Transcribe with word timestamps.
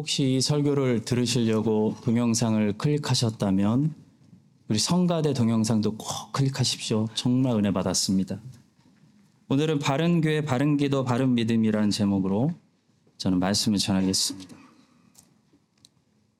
혹시 0.00 0.36
이 0.36 0.40
설교를 0.40 1.04
들으시려고 1.04 1.94
동영상을 2.04 2.72
클릭하셨다면 2.78 3.94
우리 4.68 4.78
성가대 4.78 5.34
동영상도 5.34 5.98
꼭 5.98 6.32
클릭하십시오. 6.32 7.08
정말 7.12 7.54
은혜 7.56 7.70
받았습니다. 7.70 8.40
오늘은 9.50 9.78
바른 9.78 10.22
교회, 10.22 10.40
바른 10.40 10.78
기도, 10.78 11.04
바른 11.04 11.34
믿음이라는 11.34 11.90
제목으로 11.90 12.50
저는 13.18 13.40
말씀을 13.40 13.76
전하겠습니다. 13.76 14.56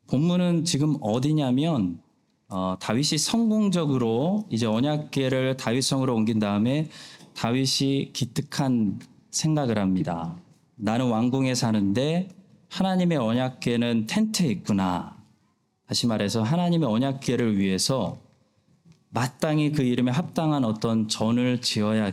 본문은 0.06 0.64
지금 0.64 0.96
어디냐면 1.02 2.00
어, 2.48 2.78
다윗이 2.80 3.18
성공적으로 3.18 4.46
이제 4.48 4.64
언약궤를 4.64 5.58
다윗성으로 5.58 6.14
옮긴 6.14 6.38
다음에 6.38 6.88
다윗이 7.34 8.14
기특한 8.14 9.00
생각을 9.30 9.78
합니다. 9.78 10.34
나는 10.76 11.10
왕궁에 11.10 11.54
사는데 11.54 12.39
하나님의 12.70 13.18
언약궤는 13.18 14.06
텐트에 14.06 14.46
있구나. 14.46 15.16
다시 15.86 16.06
말해서 16.06 16.42
하나님의 16.42 16.88
언약궤를 16.88 17.58
위해서 17.58 18.18
마땅히 19.10 19.72
그 19.72 19.82
이름에 19.82 20.12
합당한 20.12 20.64
어떤 20.64 21.08
전을 21.08 21.60
지어야 21.60 22.12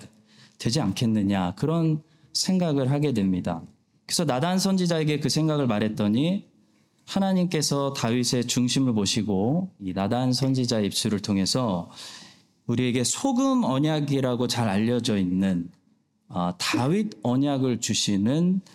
되지 0.58 0.82
않겠느냐 0.82 1.54
그런 1.56 2.02
생각을 2.34 2.90
하게 2.90 3.14
됩니다. 3.14 3.62
그래서 4.08 4.26
나단 4.26 4.58
선지자에게 4.58 5.20
그 5.20 5.30
생각을 5.30 5.68
말했더니 5.68 6.48
하나님께서 7.06 7.94
다윗의 7.94 8.48
중심을 8.48 8.94
보시고 8.94 9.70
이 9.80 9.94
나단 9.94 10.34
선지자의 10.34 10.88
입술을 10.88 11.20
통해서 11.20 11.92
우리에게 12.66 13.04
소금 13.04 13.64
언약이라고 13.64 14.48
잘 14.48 14.68
알려져 14.68 15.18
있는 15.18 15.70
어, 16.30 16.52
다윗 16.58 17.12
언약을 17.22 17.80
주시는 17.80 18.62
어, 18.62 18.66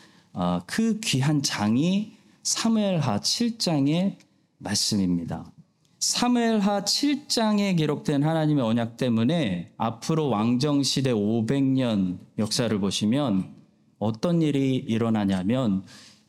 그 0.67 1.01
귀한 1.01 1.43
장이 1.43 2.17
사무엘하 2.43 3.21
7장의 3.21 4.17
말씀입니다. 4.59 5.53
사무엘하 5.99 6.85
7장에 6.85 7.77
기록된 7.77 8.25
하나님의 8.25 8.65
언약 8.65 8.97
때문에 8.97 9.73
앞으로 9.77 10.31
왕정 10.31 10.83
시대 10.83 11.13
500년 11.13 12.19
역사를 12.39 12.77
보시면 12.81 13.55
어떤 13.99 14.43
일이 14.43 14.77
일어나냐면 14.77 15.85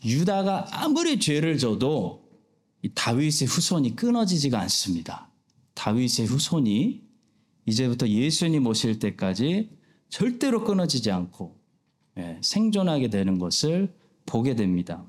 유다가 0.05 0.67
아무리 0.71 1.19
죄를 1.19 1.57
져도 1.57 2.23
다윗의 2.93 3.47
후손이 3.47 3.95
끊어지지가 3.95 4.59
않습니다. 4.61 5.31
다윗의 5.73 6.27
후손이 6.27 7.01
이제부터 7.65 8.07
예수님 8.07 8.67
오실 8.67 8.99
때까지 8.99 9.69
절대로 10.09 10.63
끊어지지 10.63 11.09
않고 11.09 11.55
예, 11.55 11.62
생존하게 12.41 13.09
되는 13.09 13.39
것을 13.39 13.93
보게 14.25 14.55
됩니다. 14.55 15.03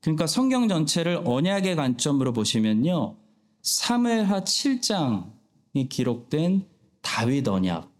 그러니까 0.00 0.26
성경 0.26 0.68
전체를 0.68 1.22
언약의 1.24 1.76
관점으로 1.76 2.32
보시면요. 2.32 3.16
사무엘하 3.62 4.44
7장이 4.44 5.88
기록된 5.88 6.64
다윗 7.02 7.48
언약 7.48 7.90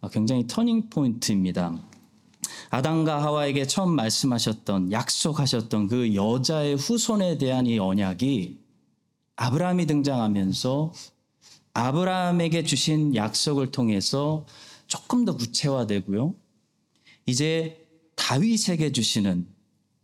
아, 0.00 0.08
굉장히 0.08 0.46
터닝 0.46 0.88
포인트입니다. 0.88 1.78
아담과 2.70 3.22
하와에게 3.22 3.66
처음 3.66 3.94
말씀하셨던 3.96 4.92
약속하셨던 4.92 5.88
그 5.88 6.14
여자의 6.14 6.76
후손에 6.76 7.36
대한 7.36 7.66
이 7.66 7.78
언약이 7.78 8.58
아브라함이 9.36 9.86
등장하면서 9.86 10.92
아브라함에게 11.74 12.64
주신 12.64 13.14
약속을 13.14 13.70
통해서 13.70 14.46
조금 14.86 15.24
더 15.24 15.36
구체화되고요. 15.36 16.34
이제 17.26 17.79
다윗에게 18.20 18.92
주시는 18.92 19.48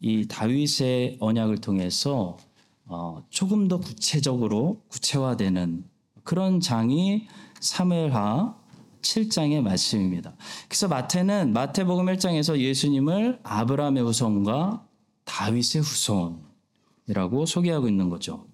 이 0.01 0.27
다윗의 0.27 1.19
언약을 1.21 1.59
통해서 1.59 2.39
어, 2.87 3.23
조금 3.29 3.69
더 3.69 3.79
구체적으로 3.79 4.83
구체화되는 4.89 5.85
그런 6.25 6.61
장이 6.61 7.29
사무엘하 7.61 8.57
7장의 9.03 9.61
말씀입니다. 9.61 10.35
그래서 10.67 10.89
마태는 10.89 11.53
마태복음 11.53 12.07
1장에서 12.07 12.59
예수님을 12.59 13.41
아브라함의 13.43 14.03
후손과 14.03 14.87
다윗의 15.25 15.83
후손이라고 15.83 17.45
소개하고 17.47 17.87
있는 17.87 18.09
거죠. 18.09 18.47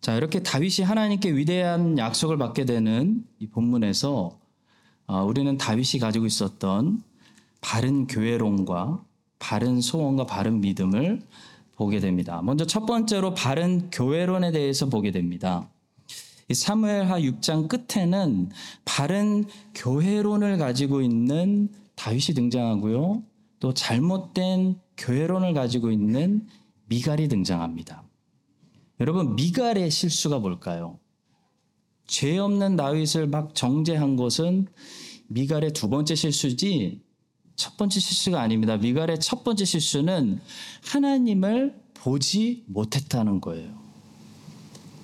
자, 0.00 0.14
이렇게 0.16 0.42
다윗이 0.42 0.84
하나님께 0.84 1.36
위대한 1.36 1.98
약속을 1.98 2.38
받게 2.38 2.64
되는 2.64 3.24
이 3.38 3.48
본문에서 3.48 4.40
어, 5.06 5.24
우리는 5.24 5.56
다윗이 5.58 6.00
가지고 6.00 6.26
있었던 6.26 7.02
바른 7.64 8.06
교회론과 8.06 9.02
바른 9.38 9.80
소원과 9.80 10.26
바른 10.26 10.60
믿음을 10.60 11.22
보게 11.76 11.98
됩니다. 11.98 12.42
먼저 12.42 12.66
첫 12.66 12.84
번째로 12.84 13.32
바른 13.32 13.88
교회론에 13.90 14.52
대해서 14.52 14.90
보게 14.90 15.10
됩니다. 15.10 15.70
사무엘하 16.52 17.20
6장 17.20 17.68
끝에는 17.68 18.50
바른 18.84 19.46
교회론을 19.74 20.58
가지고 20.58 21.00
있는 21.00 21.70
다윗이 21.94 22.34
등장하고요. 22.34 23.22
또 23.60 23.72
잘못된 23.72 24.78
교회론을 24.98 25.54
가지고 25.54 25.90
있는 25.90 26.46
미갈이 26.88 27.28
등장합니다. 27.28 28.04
여러분 29.00 29.36
미갈의 29.36 29.90
실수가 29.90 30.38
뭘까요? 30.38 30.98
죄 32.06 32.36
없는 32.36 32.76
다윗을 32.76 33.26
막 33.26 33.54
정죄한 33.54 34.16
것은 34.16 34.66
미갈의 35.28 35.72
두 35.72 35.88
번째 35.88 36.14
실수지 36.14 37.03
첫 37.56 37.76
번째 37.76 38.00
실수가 38.00 38.40
아닙니다. 38.40 38.76
미갈의 38.76 39.20
첫 39.20 39.44
번째 39.44 39.64
실수는 39.64 40.40
하나님을 40.84 41.80
보지 41.94 42.64
못했다는 42.66 43.40
거예요. 43.40 43.72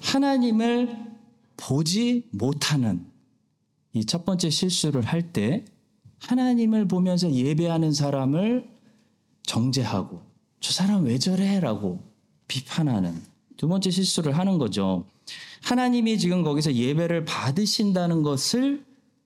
하나님을 0.02 0.96
보지 1.56 2.28
못하는 2.32 3.06
이 3.92 4.04
첫 4.04 4.24
번째 4.24 4.50
실수를 4.50 5.02
할 5.04 5.32
때 5.32 5.64
하나님을 6.20 6.86
보면서 6.86 7.32
예배하는 7.32 7.92
사람을 7.92 8.68
정죄하고 9.44 10.22
저 10.60 10.72
사람 10.72 11.04
왜 11.04 11.18
저래? 11.18 11.60
라고 11.60 12.02
비판하는 12.46 13.20
두 13.56 13.68
번째 13.68 13.90
실수를 13.90 14.36
하는 14.36 14.58
거죠. 14.58 15.06
하나님이 15.62 16.18
지금 16.18 16.42
거기서 16.42 16.74
예배를 16.74 17.24
받으신다는 17.24 18.22
것을 18.22 18.84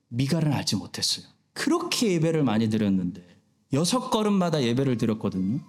미갈은 0.09 0.53
알지 0.53 0.77
못했어요. 0.77 1.25
그렇게 1.55 2.11
예배를 2.13 2.43
많이 2.43 2.69
드렸는데 2.69 3.25
여섯 3.73 4.11
걸음마다 4.11 4.61
예배를 4.61 4.97
드렸거든요. 4.97 5.59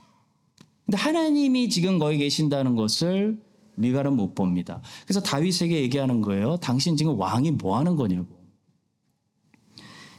근데 0.85 0.99
하나님이 0.99 1.71
지금 1.71 1.99
거기 1.99 2.19
계신다는 2.19 2.77
것을 2.77 3.41
미갈은 3.77 4.15
못 4.15 4.35
봅니다. 4.35 4.83
그래서 5.05 5.21
다윗에게 5.21 5.81
얘기하는 5.83 6.21
거예요. 6.21 6.59
당신 6.59 6.97
지금 6.97 7.19
왕이 7.19 7.53
뭐 7.53 7.79
하는 7.79 7.97
거냐고. 7.97 8.37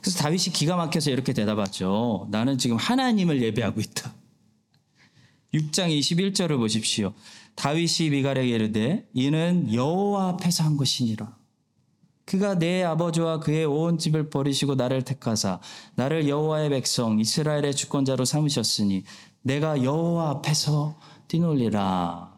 그래서 0.01 0.19
다윗이 0.19 0.53
기가 0.53 0.75
막혀서 0.75 1.11
이렇게 1.11 1.33
대답하죠. 1.33 2.27
나는 2.31 2.57
지금 2.57 2.77
하나님을 2.77 3.41
예배하고 3.43 3.81
있다. 3.81 4.13
6장 5.53 5.97
21절을 5.97 6.57
보십시오. 6.57 7.13
다윗이 7.55 8.11
미갈에게 8.11 8.49
이르되 8.49 9.07
이는 9.13 9.73
여호와 9.73 10.29
앞에서 10.29 10.63
한 10.63 10.77
것이니라. 10.77 11.36
그가 12.27 12.59
내 12.59 12.83
아버지와 12.83 13.39
그의 13.39 13.63
온 13.65 13.97
집을 13.97 14.29
버리시고 14.29 14.75
나를 14.75 15.03
택하사 15.03 15.61
나를 15.95 16.27
여호와의 16.27 16.69
백성 16.71 17.19
이스라엘의 17.21 17.73
주권자로 17.73 18.25
삼으셨으니 18.25 19.05
내가 19.43 19.81
여호와 19.81 20.29
앞에서 20.31 20.99
뛰놀리라. 21.29 22.35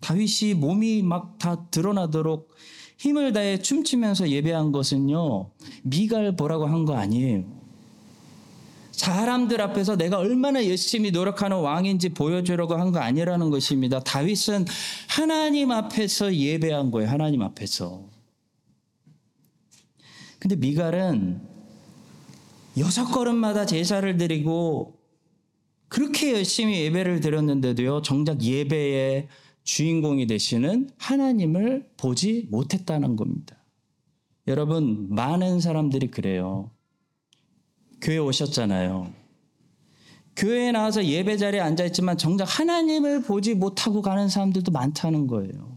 다윗이 0.00 0.54
몸이 0.54 1.02
막 1.02 1.38
다 1.38 1.68
드러나도록 1.70 2.54
힘을 2.98 3.32
다해 3.34 3.58
춤추면서 3.60 4.30
예배한 4.30 4.72
것은요 4.72 5.50
미갈 5.82 6.34
보라고 6.34 6.66
한 6.66 6.86
거 6.86 6.94
아니에요. 6.96 7.44
사람들 8.92 9.60
앞에서 9.60 9.96
내가 9.96 10.18
얼마나 10.18 10.66
열심히 10.66 11.10
노력하는 11.10 11.58
왕인지 11.58 12.10
보여주려고 12.10 12.74
한 12.76 12.92
거 12.92 13.00
아니라는 13.00 13.50
것입니다. 13.50 14.00
다윗은 14.00 14.64
하나님 15.08 15.70
앞에서 15.72 16.34
예배한 16.34 16.90
거예요. 16.90 17.10
하나님 17.10 17.42
앞에서. 17.42 18.09
근데 20.40 20.56
미갈은 20.56 21.40
여섯 22.78 23.04
걸음마다 23.04 23.66
제사를 23.66 24.16
드리고 24.16 24.98
그렇게 25.88 26.32
열심히 26.32 26.80
예배를 26.82 27.20
드렸는데도요, 27.20 28.02
정작 28.02 28.42
예배의 28.42 29.28
주인공이 29.64 30.26
되시는 30.26 30.90
하나님을 30.96 31.90
보지 31.96 32.48
못했다는 32.50 33.16
겁니다. 33.16 33.56
여러분, 34.46 35.08
많은 35.10 35.60
사람들이 35.60 36.10
그래요. 36.10 36.70
교회 38.00 38.16
오셨잖아요. 38.18 39.12
교회에 40.36 40.72
나와서 40.72 41.04
예배 41.04 41.36
자리에 41.36 41.60
앉아있지만 41.60 42.16
정작 42.16 42.44
하나님을 42.44 43.22
보지 43.22 43.54
못하고 43.54 44.00
가는 44.00 44.28
사람들도 44.28 44.72
많다는 44.72 45.26
거예요. 45.26 45.76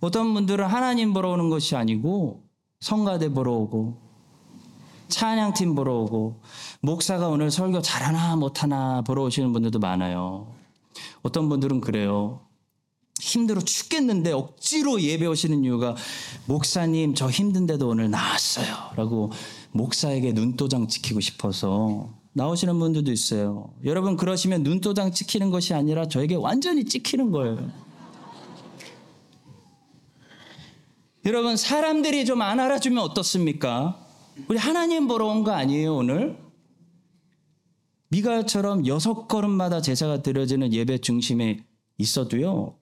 어떤 0.00 0.32
분들은 0.32 0.64
하나님 0.64 1.12
보러 1.12 1.32
오는 1.32 1.50
것이 1.50 1.76
아니고 1.76 2.48
성가대 2.90 3.28
보러 3.28 3.52
오고 3.52 3.94
찬양팀 5.08 5.74
보러 5.74 5.96
오고 5.98 6.40
목사가 6.80 7.28
오늘 7.28 7.50
설교 7.50 7.82
잘하나 7.82 8.36
못하나 8.36 9.02
보러 9.02 9.24
오시는 9.24 9.52
분들도 9.52 9.78
많아요. 9.78 10.54
어떤 11.22 11.50
분들은 11.50 11.82
그래요. 11.82 12.40
힘들어 13.20 13.60
죽겠는데 13.60 14.32
억지로 14.32 15.02
예배 15.02 15.26
오시는 15.26 15.62
이유가 15.62 15.94
목사님 16.46 17.14
저 17.14 17.28
힘든데도 17.28 17.86
오늘 17.86 18.10
나왔어요. 18.10 18.74
라고 18.96 19.30
목사에게 19.72 20.32
눈도장 20.32 20.88
찍히고 20.88 21.20
싶어서 21.20 22.14
나오시는 22.32 22.78
분들도 22.78 23.12
있어요. 23.12 23.74
여러분 23.84 24.16
그러시면 24.16 24.62
눈도장 24.62 25.12
찍히는 25.12 25.50
것이 25.50 25.74
아니라 25.74 26.08
저에게 26.08 26.34
완전히 26.34 26.86
찍히는 26.86 27.30
거예요. 27.30 27.58
여러분 31.24 31.56
사람들이 31.56 32.24
좀 32.24 32.40
안 32.42 32.60
알아주면 32.60 32.98
어떻습니까? 33.02 34.06
우리 34.48 34.58
하나님 34.58 35.06
보러 35.06 35.26
온 35.26 35.44
거 35.44 35.52
아니에요 35.52 35.96
오늘? 35.96 36.38
미가처럼 38.08 38.86
여섯 38.86 39.28
걸음마다 39.28 39.80
제사가 39.80 40.22
드려지는 40.22 40.72
예배 40.72 40.98
중심에 40.98 41.64
있어도요 41.98 42.76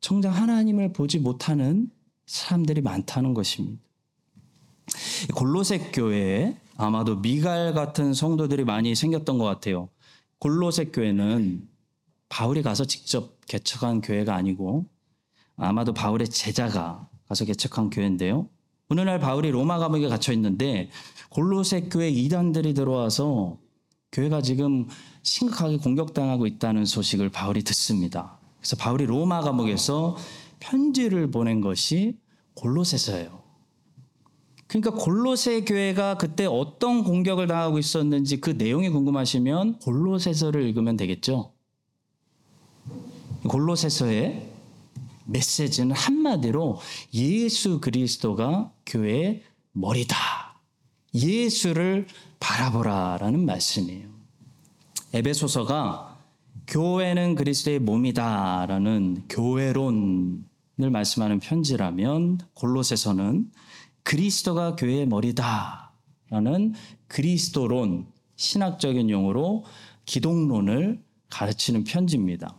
정작 0.00 0.30
하나님을 0.30 0.92
보지 0.92 1.18
못하는 1.18 1.90
사람들이 2.26 2.82
많다는 2.82 3.34
것입니다. 3.34 3.82
골로새 5.34 5.90
교회에 5.92 6.56
아마도 6.76 7.16
미갈 7.20 7.72
같은 7.72 8.12
성도들이 8.12 8.64
많이 8.64 8.94
생겼던 8.94 9.38
것 9.38 9.44
같아요. 9.44 9.88
골로새 10.38 10.86
교회는 10.86 11.66
바울이 12.28 12.62
가서 12.62 12.84
직접 12.84 13.40
개척한 13.46 14.02
교회가 14.02 14.34
아니고 14.34 14.86
아마도 15.56 15.94
바울의 15.94 16.28
제자가 16.28 17.08
가서 17.28 17.44
개척한 17.44 17.90
교회인데요. 17.90 18.48
어느 18.88 19.00
날 19.00 19.18
바울이 19.18 19.50
로마 19.50 19.78
감옥에 19.78 20.08
갇혀 20.08 20.32
있는데 20.32 20.90
골로새 21.30 21.88
교회 21.90 22.08
이단들이 22.10 22.74
들어와서 22.74 23.58
교회가 24.12 24.42
지금 24.42 24.86
심각하게 25.22 25.78
공격당하고 25.78 26.46
있다는 26.46 26.84
소식을 26.84 27.30
바울이 27.30 27.64
듣습니다. 27.64 28.38
그래서 28.58 28.76
바울이 28.76 29.06
로마 29.06 29.40
감옥에서 29.40 30.16
편지를 30.60 31.30
보낸 31.30 31.60
것이 31.60 32.18
골로새서예요. 32.54 33.42
그러니까 34.66 34.90
골로새 34.92 35.62
교회가 35.64 36.16
그때 36.16 36.46
어떤 36.46 37.04
공격을 37.04 37.46
당하고 37.46 37.78
있었는지 37.78 38.40
그 38.40 38.50
내용이 38.50 38.88
궁금하시면 38.88 39.80
골로새서를 39.80 40.62
읽으면 40.62 40.96
되겠죠. 40.96 41.52
골로새서의 43.48 44.53
메시지는 45.26 45.94
한마디로 45.94 46.78
예수 47.14 47.80
그리스도가 47.80 48.72
교회의 48.86 49.42
머리다. 49.72 50.16
예수를 51.14 52.06
바라보라라는 52.40 53.44
말씀이에요. 53.44 54.08
에베소서가 55.12 56.18
교회는 56.66 57.34
그리스도의 57.34 57.78
몸이다라는 57.78 59.24
교회론을 59.28 60.44
말씀하는 60.90 61.38
편지라면 61.40 62.38
골로새서는 62.54 63.50
그리스도가 64.02 64.76
교회의 64.76 65.06
머리다라는 65.06 66.74
그리스도론 67.06 68.06
신학적인 68.36 69.10
용어로 69.10 69.64
기독론을 70.04 71.02
가르치는 71.30 71.84
편지입니다. 71.84 72.54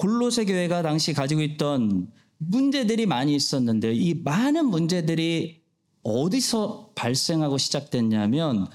골로새 0.00 0.46
교회가 0.46 0.80
당시 0.80 1.12
가지고 1.12 1.42
있던 1.42 2.10
문제들이 2.38 3.04
많이 3.04 3.34
있었는데 3.34 3.92
이 3.92 4.14
많은 4.14 4.64
문제들이 4.64 5.60
어디서 6.02 6.92
발생하고 6.94 7.58
시작됐냐면 7.58 8.66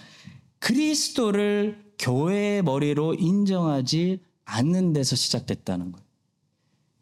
그리스도를 0.60 1.83
교회의 1.98 2.62
머리로 2.62 3.16
인정하지 3.16 4.19
않는 4.45 4.94
데서 4.94 5.16
시작됐다는 5.16 5.94
거예요. 5.94 6.06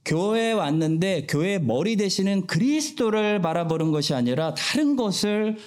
교회에 0.05 0.53
왔는데 0.53 1.27
교회의 1.27 1.61
머리 1.61 1.97
대신은 1.97 2.47
그리스도를 2.47 3.41
바라보는 3.41 3.91
것이 3.91 4.13
아니라 4.13 4.53
다른 4.53 4.95
것을 4.95 5.57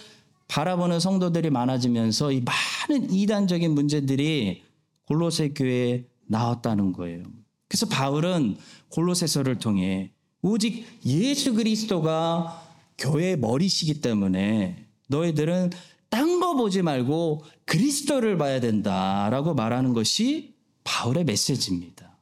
바라보는 0.49 0.99
성도들이 0.99 1.51
많아지면서 1.51 2.33
이 2.33 2.41
많은 2.41 3.13
이단적인 3.13 3.71
문제들이 3.73 4.63
골로새 5.09 5.51
교회에 5.51 6.07
나왔다는 6.27 6.95
거예요. 6.95 7.25
그래서 7.69 7.87
바울은 7.87 8.57
골로새서를 8.91 9.59
통해 9.59 10.13
오직 10.43 10.87
예수 11.05 11.55
그리스도가 11.55 12.63
교회의 12.99 13.39
머리시기 13.39 14.01
때문에 14.01 14.87
너희들은 15.09 15.71
딴 16.09 16.41
거 16.41 16.55
보지 16.55 16.83
말고 16.83 17.45
그리스도를 17.65 18.39
봐야 18.39 18.61
된다라고 18.61 19.55
말하는 19.55 19.93
것이 19.93 20.55
바울의 20.85 21.25
메시지입니다. 21.25 22.17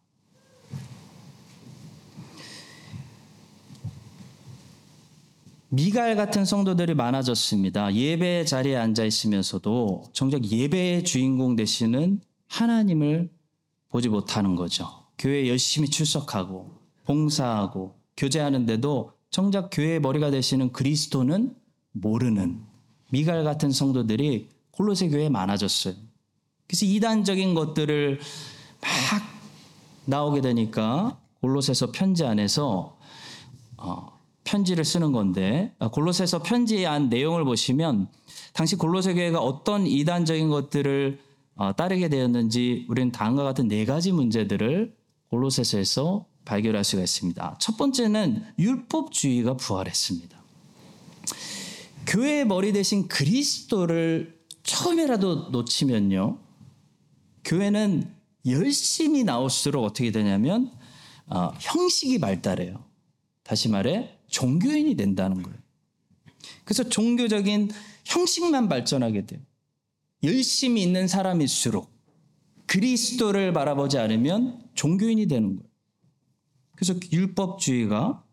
미갈 5.69 6.15
같은 6.15 6.45
성도들이 6.45 6.95
많아졌습니다. 6.95 7.95
예배 7.95 8.45
자리에 8.45 8.77
앉아 8.77 9.05
있으면서도 9.05 10.05
정작 10.13 10.45
예배의 10.45 11.03
주인공 11.05 11.57
되시는 11.57 12.21
하나님을 12.47 13.31
보지 13.89 14.09
못하는 14.09 14.55
거죠. 14.55 15.04
교회 15.19 15.49
열심히 15.49 15.89
출석하고 15.89 16.71
봉사하고 17.05 17.95
교제하는데도 18.17 19.13
정작 19.31 19.71
교회의 19.73 20.01
머리가 20.01 20.31
되시는 20.31 20.73
그리스도는 20.73 21.55
모르는 21.93 22.61
미갈 23.11 23.45
같은 23.45 23.71
성도들이 23.71 24.49
콜로새 24.73 25.09
교회에 25.09 25.29
많아졌어요. 25.29 25.95
그래서 26.67 26.87
이단적인 26.87 27.55
것들을 27.55 28.21
막 28.81 29.23
나오게 30.07 30.41
되니까 30.41 31.19
골로새서 31.41 31.93
편지 31.93 32.25
안에서 32.25 32.97
어, 33.77 34.19
편지를 34.45 34.85
쓰는 34.85 35.13
건데 35.13 35.75
아, 35.79 35.89
골로새서 35.89 36.43
편지의 36.43 36.87
안 36.87 37.09
내용을 37.09 37.45
보시면 37.45 38.09
당시 38.53 38.77
골로새 38.77 39.15
교회가 39.15 39.41
어떤 39.41 39.87
이단적인 39.87 40.49
것들을 40.49 41.19
어, 41.57 41.73
따르게 41.73 42.09
되었는지 42.09 42.87
우리는 42.89 43.13
다음과 43.13 43.45
같은 43.45 43.69
네 43.69 43.85
가지 43.85 44.13
문제들을 44.13 44.95
골로새서에서 45.35 46.27
발견할 46.45 46.85
수가 46.85 47.03
있습니다. 47.03 47.59
첫 47.61 47.77
번째는 47.77 48.45
율법주의가 48.59 49.57
부활했습니다. 49.57 50.43
교회의 52.07 52.47
머리 52.47 52.73
대신 52.73 53.09
그리스도를 53.09 54.39
처음이라도 54.63 55.51
놓치면요. 55.51 56.39
교회는 57.45 58.15
열심히 58.47 59.25
나올수록 59.25 59.85
어떻게 59.85 60.11
되냐면 60.11 60.71
어, 61.27 61.51
형식이 61.59 62.19
발달해요. 62.19 62.85
다시 63.43 63.69
말해 63.69 64.19
종교인이 64.29 64.97
된다는 64.97 65.43
거예요. 65.43 65.59
그래서 66.65 66.89
종교적인 66.89 67.71
형식만 68.05 68.69
발전하게 68.69 69.27
돼요. 69.27 69.41
열심히 70.23 70.83
있는 70.83 71.09
사람일수록 71.09 71.94
그리스도를 72.67 73.53
바라보지 73.53 73.99
않으면 73.99 74.63
종교인이 74.75 75.27
되는 75.27 75.57
거예요. 75.57 75.69
그래서 76.75 76.95
율법주의가 77.13 78.25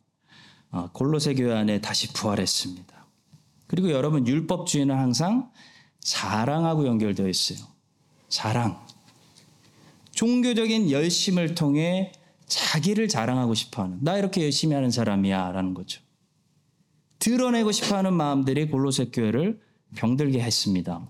어, 0.71 0.89
골로새 0.93 1.35
교회 1.35 1.53
안에 1.53 1.81
다시 1.81 2.11
부활했습니다. 2.13 3.07
그리고 3.67 3.91
여러분 3.91 4.27
율법주의는 4.27 4.95
항상 4.95 5.51
자랑하고 5.99 6.87
연결되어 6.87 7.27
있어요. 7.27 7.59
자랑. 8.29 8.85
종교적인 10.11 10.91
열심을 10.91 11.55
통해 11.55 12.11
자기를 12.45 13.07
자랑하고 13.07 13.53
싶어 13.53 13.83
하는, 13.83 13.99
나 14.01 14.17
이렇게 14.17 14.43
열심히 14.43 14.75
하는 14.75 14.91
사람이야. 14.91 15.51
라는 15.51 15.73
거죠. 15.73 16.01
드러내고 17.19 17.71
싶어 17.71 17.97
하는 17.97 18.13
마음들이 18.13 18.67
골로새 18.69 19.05
교회를 19.13 19.61
병들게 19.95 20.41
했습니다. 20.41 21.09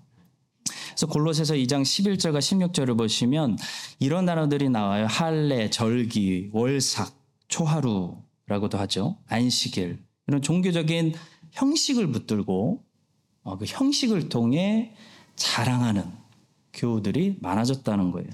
그래서 1.02 1.14
골로새서 1.14 1.56
2장 1.56 1.82
11절과 1.82 2.38
16절을 2.38 2.96
보시면 2.96 3.58
이런 3.98 4.28
단어들이 4.28 4.70
나와요. 4.70 5.08
할례, 5.08 5.72
절기, 5.72 6.52
월삭, 6.54 7.12
초하루라고도 7.48 8.78
하죠. 8.78 9.18
안식일. 9.28 9.98
이런 10.28 10.42
종교적인 10.44 11.16
형식을 11.54 12.12
붙들고 12.12 12.84
어, 13.42 13.58
그 13.58 13.66
형식을 13.66 14.30
통해 14.30 14.94
자랑하는 15.36 16.04
교우들이 16.72 17.38
많아졌다는 17.42 18.12
거예요. 18.12 18.30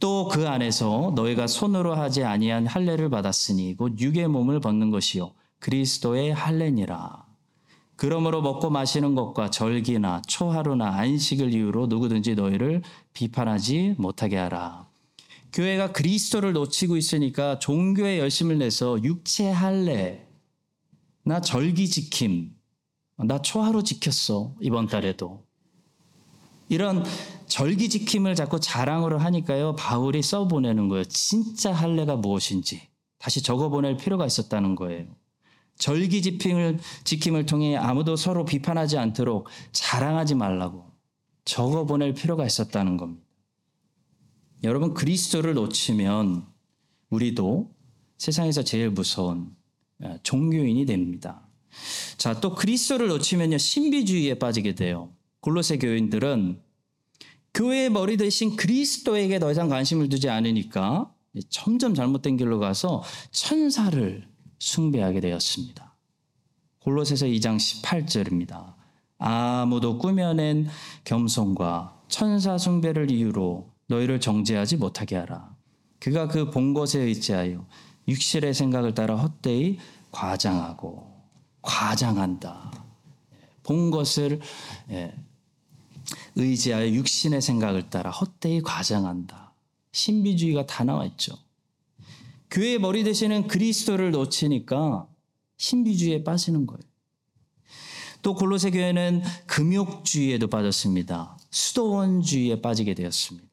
또 0.00 0.28
그 0.28 0.48
안에서 0.48 1.12
너희가 1.14 1.46
손으로 1.46 1.94
하지 1.94 2.24
아니한 2.24 2.66
할례를 2.66 3.10
받았으니 3.10 3.76
곧 3.76 4.00
육의 4.00 4.28
몸을 4.28 4.60
벗는 4.60 4.88
것이요 4.88 5.34
그리스도의 5.58 6.32
할례니라. 6.32 7.23
그러므로 7.96 8.42
먹고 8.42 8.70
마시는 8.70 9.14
것과 9.14 9.50
절기나 9.50 10.22
초하루나 10.26 10.96
안식을 10.96 11.54
이유로 11.54 11.86
누구든지 11.86 12.34
너희를 12.34 12.82
비판하지 13.12 13.94
못하게 13.98 14.36
하라. 14.36 14.88
교회가 15.52 15.92
그리스도를 15.92 16.52
놓치고 16.52 16.96
있으니까 16.96 17.60
종교에 17.60 18.18
열심을 18.18 18.58
내서 18.58 19.00
육체 19.04 19.50
할례, 19.50 20.26
나 21.22 21.40
절기 21.40 21.88
지킴, 21.88 22.52
나 23.18 23.40
초하루 23.40 23.84
지켰어 23.84 24.54
이번 24.60 24.88
달에도 24.88 25.44
이런 26.68 27.04
절기 27.46 27.88
지킴을 27.88 28.34
자꾸 28.34 28.58
자랑으로 28.58 29.18
하니까요. 29.18 29.76
바울이 29.76 30.22
써 30.22 30.48
보내는 30.48 30.88
거예요. 30.88 31.04
진짜 31.04 31.72
할례가 31.72 32.16
무엇인지 32.16 32.88
다시 33.18 33.42
적어 33.42 33.68
보낼 33.68 33.96
필요가 33.96 34.26
있었다는 34.26 34.74
거예요. 34.74 35.06
절기 35.78 36.22
지킴을, 36.22 36.78
지킴을 37.04 37.46
통해 37.46 37.76
아무도 37.76 38.16
서로 38.16 38.44
비판하지 38.44 38.98
않도록 38.98 39.48
자랑하지 39.72 40.34
말라고 40.34 40.90
적어 41.44 41.84
보낼 41.84 42.14
필요가 42.14 42.46
있었다는 42.46 42.96
겁니다. 42.96 43.24
여러분 44.62 44.94
그리스도를 44.94 45.54
놓치면 45.54 46.46
우리도 47.10 47.70
세상에서 48.18 48.62
제일 48.62 48.90
무서운 48.90 49.54
아, 50.02 50.18
종교인이 50.22 50.86
됩니다. 50.86 51.46
자, 52.16 52.40
또 52.40 52.54
그리스도를 52.54 53.08
놓치면요 53.08 53.58
신비주의에 53.58 54.38
빠지게 54.38 54.74
돼요. 54.74 55.12
골로새 55.40 55.78
교인들은 55.78 56.60
교회의 57.52 57.90
머리 57.90 58.16
대신 58.16 58.56
그리스도에게 58.56 59.38
더 59.38 59.50
이상 59.50 59.68
관심을 59.68 60.08
두지 60.08 60.28
않으니까 60.28 61.12
점점 61.50 61.94
잘못된 61.94 62.36
길로 62.36 62.58
가서 62.58 63.02
천사를 63.30 64.26
숭배하게 64.58 65.20
되었습니다. 65.20 65.94
골로새서 66.80 67.26
2장 67.26 67.56
18절입니다. 67.56 68.74
아무도 69.18 69.98
꾸며낸 69.98 70.68
겸손과 71.04 72.02
천사 72.08 72.58
숭배를 72.58 73.10
이유로 73.10 73.70
너희를 73.86 74.20
정죄하지 74.20 74.76
못하게 74.76 75.16
하라. 75.16 75.54
그가 76.00 76.28
그 76.28 76.50
본 76.50 76.74
것에 76.74 77.00
의지하여 77.00 77.64
육실의 78.08 78.52
생각을 78.52 78.94
따라 78.94 79.16
헛되이 79.16 79.78
과장하고 80.12 81.10
과장한다. 81.62 82.84
본 83.62 83.90
것을 83.90 84.40
예, 84.90 85.14
의지하여 86.36 86.90
육신의 86.90 87.40
생각을 87.40 87.88
따라 87.88 88.10
헛되이 88.10 88.60
과장한다. 88.60 89.54
신비주의가 89.92 90.66
다 90.66 90.84
나와 90.84 91.06
있죠. 91.06 91.38
교회의 92.50 92.78
머리 92.78 93.04
대신은 93.04 93.48
그리스도를 93.48 94.10
놓치니까 94.10 95.08
신비주의에 95.56 96.24
빠지는 96.24 96.66
거예요. 96.66 96.82
또 98.22 98.34
골로새 98.34 98.70
교회는 98.70 99.22
금욕주의에도 99.46 100.48
빠졌습니다. 100.48 101.36
수도원주의에 101.50 102.62
빠지게 102.62 102.94
되었습니다. 102.94 103.46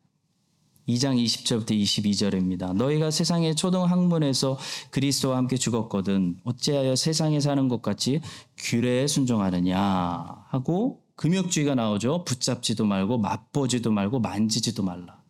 2장 0.88 1.24
20절부터 1.24 1.72
22절입니다. 1.72 2.74
너희가 2.74 3.12
세상의 3.12 3.56
초등 3.56 3.84
학문에서 3.84 4.58
그리스도와 4.90 5.38
함께 5.38 5.58
죽었거든 5.58 6.40
어찌하여 6.44 6.96
세상에 6.96 7.40
사는 7.40 7.68
것 7.68 7.82
같이 7.82 8.22
규례에 8.58 9.08
순종하느냐 9.08 9.78
하고 10.48 11.04
금욕주의가 11.16 11.76
나오죠. 11.76 12.24
붙잡지도 12.26 12.86
말고 12.86 13.20
맛보지도 13.20 13.92
말고 13.92 14.20
만지지도 14.20 14.84
말라. 14.84 15.21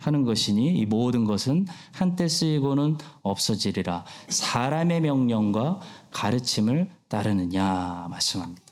하는 0.00 0.24
것이니 0.24 0.78
이 0.78 0.86
모든 0.86 1.24
것은 1.24 1.66
한때 1.92 2.26
쓰이고는 2.26 2.98
없어지리라. 3.22 4.04
사람의 4.28 5.02
명령과 5.02 5.80
가르침을 6.10 6.90
따르느냐 7.08 8.08
말씀합니다. 8.10 8.62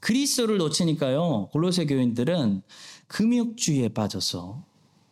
그리스도를 0.00 0.58
놓치니까요. 0.58 1.48
골로새 1.52 1.86
교인들은 1.86 2.62
금욕주의에 3.08 3.90
빠져서 3.90 4.64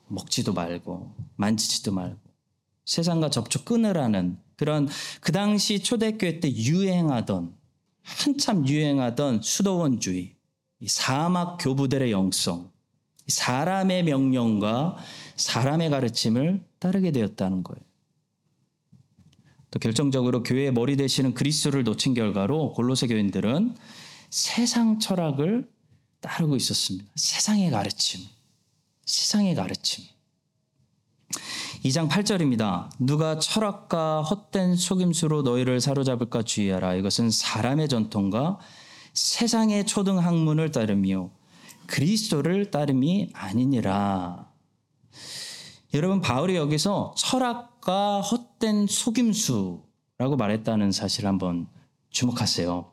먹지도 0.09 0.53
말고 0.53 1.15
만지지도 1.37 1.93
말고 1.93 2.19
세상과 2.85 3.31
접촉 3.31 3.65
끊으라는 3.65 4.39
그런 4.57 4.89
그 5.21 5.33
당시 5.33 5.81
초대교회 5.81 6.41
때 6.41 6.55
유행하던 6.55 7.57
한참 8.03 8.69
유행하던 8.69 9.41
수도원주의, 9.43 10.37
사막 10.87 11.57
교부들의 11.59 12.13
영성, 12.13 12.71
사람의 13.27 14.05
명령과 14.05 14.97
사람의 15.37 15.91
가르침을 15.91 16.65
따르게 16.79 17.11
되었다는 17.11 17.63
거예요. 17.65 17.81
또 19.71 19.79
결정적으로 19.79 20.43
교회의 20.43 20.73
머리 20.73 20.97
되시는 20.97 21.35
그리스도를 21.35 21.83
놓친 21.83 22.15
결과로 22.15 22.73
골로새 22.75 23.09
교인들은 23.09 23.75
세상 24.31 25.01
철학을 25.01 25.69
따르고 26.21 26.57
있었습니다. 26.57 27.11
세상의 27.17 27.71
가르침. 27.71 28.25
세상의 29.05 29.55
가르침. 29.55 30.05
2장 31.85 32.09
8절입니다. 32.09 32.89
누가 32.99 33.39
철학과 33.39 34.23
헛된 34.23 34.77
속임수로 34.77 35.43
너희를 35.43 35.81
사로잡을까 35.81 36.43
주의하라. 36.43 36.95
이것은 36.95 37.31
사람의 37.31 37.89
전통과 37.89 38.59
세상의 39.13 39.87
초등 39.87 40.19
학문을 40.19 40.71
따르며 40.71 41.31
그리스도를 41.87 42.71
따름이 42.71 43.31
아니니라. 43.33 44.51
여러분 45.95 46.21
바울이 46.21 46.57
여기서 46.57 47.15
철학과 47.17 48.21
헛된 48.21 48.87
속임수라고 48.89 50.37
말했다는 50.37 50.93
사실 50.93 51.27
한번 51.27 51.69
주목하세요. 52.11 52.91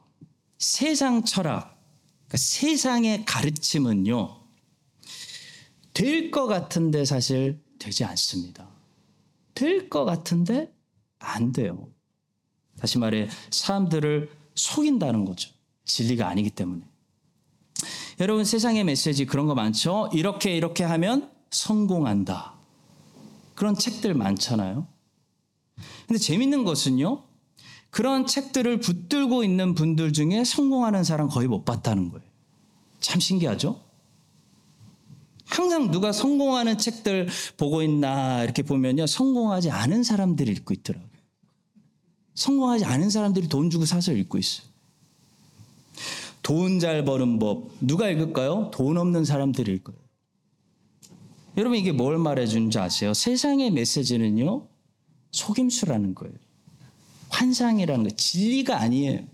세상 0.60 1.24
철학, 1.24 1.82
그러니까 2.28 2.38
세상의 2.38 3.26
가르침은요. 3.26 4.38
될 5.94 6.32
것 6.32 6.48
같은데 6.48 7.04
사실 7.06 7.62
되지 7.80 8.04
않습니다. 8.06 8.70
될 9.56 9.90
것 9.90 10.06
같은데 10.06 10.72
안 11.20 11.52
돼요. 11.52 11.90
다시 12.80 12.98
말해 12.98 13.28
사람들을 13.50 14.30
속인다는 14.56 15.26
거죠. 15.26 15.52
진리가 15.86 16.28
아니기 16.28 16.50
때문에. 16.50 16.91
여러분 18.22 18.46
세상의 18.46 18.84
메시지 18.84 19.26
그런 19.26 19.48
거 19.48 19.56
많죠? 19.56 20.08
이렇게 20.14 20.56
이렇게 20.56 20.84
하면 20.84 21.32
성공한다. 21.50 22.54
그런 23.56 23.74
책들 23.74 24.14
많잖아요. 24.14 24.86
근데 26.08 26.20
재밌는 26.20 26.64
것은요. 26.64 27.24
그런 27.90 28.28
책들을 28.28 28.80
붙들고 28.80 29.44
있는 29.44 29.74
분들 29.74 30.14
중에 30.14 30.44
성공하는 30.44 31.04
사람 31.04 31.30
거의 31.30 31.48
못 31.48 31.66
봤다는 31.66 32.10
거예요. 32.10 32.24
참 33.00 33.20
신기하죠? 33.20 33.82
항상 35.48 35.90
누가 35.90 36.12
성공하는 36.12 36.78
책들 36.78 37.28
보고 37.58 37.82
있나 37.82 38.44
이렇게 38.44 38.62
보면요. 38.62 39.08
성공하지 39.08 39.72
않은 39.72 40.04
사람들이 40.04 40.52
읽고 40.52 40.76
있더라고요. 40.76 41.10
성공하지 42.36 42.86
않은 42.86 43.10
사람들이 43.10 43.50
돈 43.50 43.72
주고 43.72 43.86
사서 43.86 44.14
읽고 44.14 44.38
있어요. 44.38 44.71
돈 46.42 46.80
잘 46.80 47.06
버는 47.06 47.40
법. 47.40 47.72
누가 47.82 48.10
읽을까요? 48.10 48.72
돈 48.74 48.98
없는 48.98 49.26
사람들이 49.26 49.74
읽어요. 49.74 49.96
여러분 51.58 51.78
이게 51.78 51.92
뭘 51.92 52.18
말해주는지 52.18 52.80
아세요? 52.80 53.14
세상의 53.14 53.72
메시지는요. 53.72 54.68
속임수라는 55.32 56.16
거예요. 56.16 56.34
환상이라는 57.30 58.04
거 58.04 58.16
진리가 58.16 58.80
아니에요. 58.80 59.26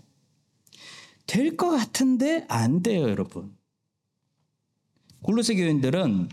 될 1.26 1.56
것 1.56 1.70
같은데 1.70 2.44
안 2.48 2.82
돼요, 2.82 3.02
여러분. 3.08 3.56
골로새 5.22 5.56
교인들은 5.56 6.28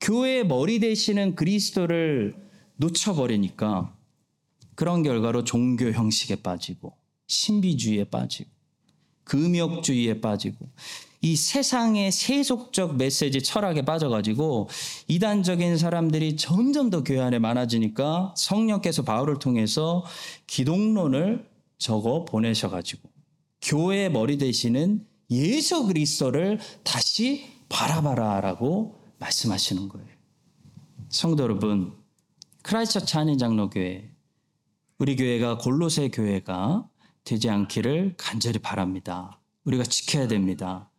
교회의 0.00 0.46
머리 0.46 0.80
되시는 0.80 1.34
그리스도를 1.34 2.34
놓쳐버리니까 2.76 3.94
그런 4.74 5.02
결과로 5.02 5.44
종교 5.44 5.90
형식에 5.92 6.36
빠지고 6.36 6.96
신비주의에 7.26 8.04
빠지고 8.04 8.50
금욕주의에 9.30 10.20
빠지고 10.20 10.68
이 11.22 11.36
세상의 11.36 12.10
세속적 12.10 12.96
메시지 12.96 13.40
철학에 13.42 13.82
빠져가지고 13.82 14.68
이단적인 15.06 15.78
사람들이 15.78 16.36
점점 16.36 16.90
더 16.90 17.04
교회 17.04 17.20
안에 17.20 17.38
많아지니까 17.38 18.34
성령께서 18.36 19.02
바울을 19.04 19.38
통해서 19.38 20.04
기독론을 20.48 21.48
적어 21.78 22.24
보내셔가지고 22.24 23.08
교회의 23.62 24.10
머리 24.10 24.36
되시는 24.36 25.06
예수 25.30 25.86
그리스도를 25.86 26.58
다시 26.82 27.46
바라봐라라고 27.68 28.98
말씀하시는 29.20 29.88
거예요. 29.88 30.08
성도 31.08 31.44
여러분, 31.44 31.92
크라이스처치 32.62 33.16
한인장로교회, 33.16 34.10
우리 34.98 35.16
교회가 35.16 35.58
골로새 35.58 36.08
교회가 36.08 36.89
되지 37.30 37.48
않기를 37.48 38.14
간절히 38.16 38.58
바랍니다. 38.58 39.40
우리가 39.64 39.84
지켜야 39.84 40.26
됩니다. 40.26 40.90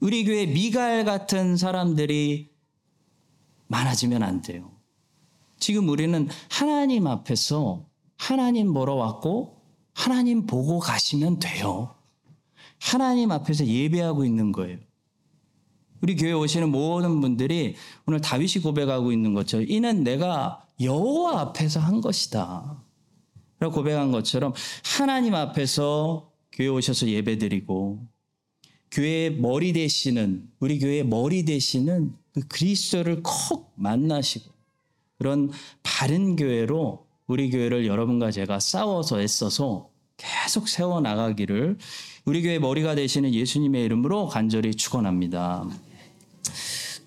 우리 0.00 0.22
교회 0.24 0.44
미갈 0.44 1.06
같은 1.06 1.56
사람들이 1.56 2.50
많아지면 3.68 4.22
안 4.22 4.42
돼요. 4.42 4.70
지금 5.58 5.88
우리는 5.88 6.28
하나님 6.50 7.06
앞에서 7.06 7.86
하나님 8.18 8.74
보러 8.74 8.96
왔고 8.96 9.62
하나님 9.94 10.46
보고 10.46 10.78
가시면 10.78 11.38
돼요. 11.38 11.94
하나님 12.78 13.32
앞에서 13.32 13.64
예배하고 13.64 14.26
있는 14.26 14.52
거예요. 14.52 14.78
우리 16.02 16.16
교회 16.16 16.32
오시는 16.32 16.70
모든 16.70 17.22
분들이 17.22 17.76
오늘 18.06 18.20
다윗이 18.20 18.62
고백하고 18.62 19.10
있는 19.10 19.32
것처럼 19.32 19.66
이는 19.68 20.04
내가 20.04 20.66
여호와 20.80 21.40
앞에서 21.40 21.80
한 21.80 22.02
것이다. 22.02 22.84
라고 23.60 23.74
고백한 23.74 24.12
것처럼 24.12 24.52
하나님 24.84 25.34
앞에서 25.34 26.30
교회 26.52 26.68
오셔서 26.68 27.08
예배드리고 27.08 28.06
교회의 28.90 29.34
머리 29.36 29.72
되시는 29.72 30.48
우리 30.60 30.78
교회의 30.78 31.04
머리 31.04 31.44
되시는 31.44 32.14
그 32.32 32.48
그리스도를 32.48 33.22
콕 33.22 33.72
만나시고 33.76 34.50
그런 35.18 35.50
바른 35.82 36.36
교회로 36.36 37.06
우리 37.26 37.50
교회를 37.50 37.86
여러분과 37.86 38.30
제가 38.30 38.60
싸워서 38.60 39.20
애써서 39.20 39.90
계속 40.16 40.68
세워 40.68 41.00
나가기를 41.00 41.78
우리 42.24 42.42
교회 42.42 42.58
머리가 42.58 42.94
되시는 42.94 43.34
예수님의 43.34 43.84
이름으로 43.84 44.28
간절히 44.28 44.74
축원합니다. 44.74 45.68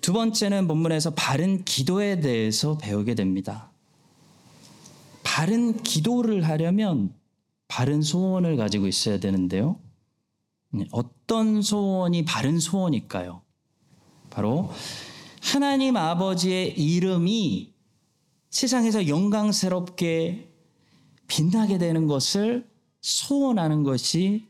두 0.00 0.12
번째는 0.12 0.66
본문에서 0.66 1.14
바른 1.14 1.64
기도에 1.64 2.20
대해서 2.20 2.78
배우게 2.78 3.14
됩니다. 3.14 3.71
바른 5.34 5.82
기도를 5.82 6.46
하려면 6.46 7.14
바른 7.66 8.02
소원을 8.02 8.58
가지고 8.58 8.86
있어야 8.86 9.18
되는데요. 9.18 9.80
네, 10.68 10.84
어떤 10.92 11.62
소원이 11.62 12.26
바른 12.26 12.58
소원일까요? 12.58 13.40
바로 14.28 14.70
하나님 15.40 15.96
아버지의 15.96 16.78
이름이 16.78 17.72
세상에서 18.50 19.08
영광스럽게 19.08 20.50
빛나게 21.28 21.78
되는 21.78 22.06
것을 22.06 22.68
소원하는 23.00 23.84
것이 23.84 24.44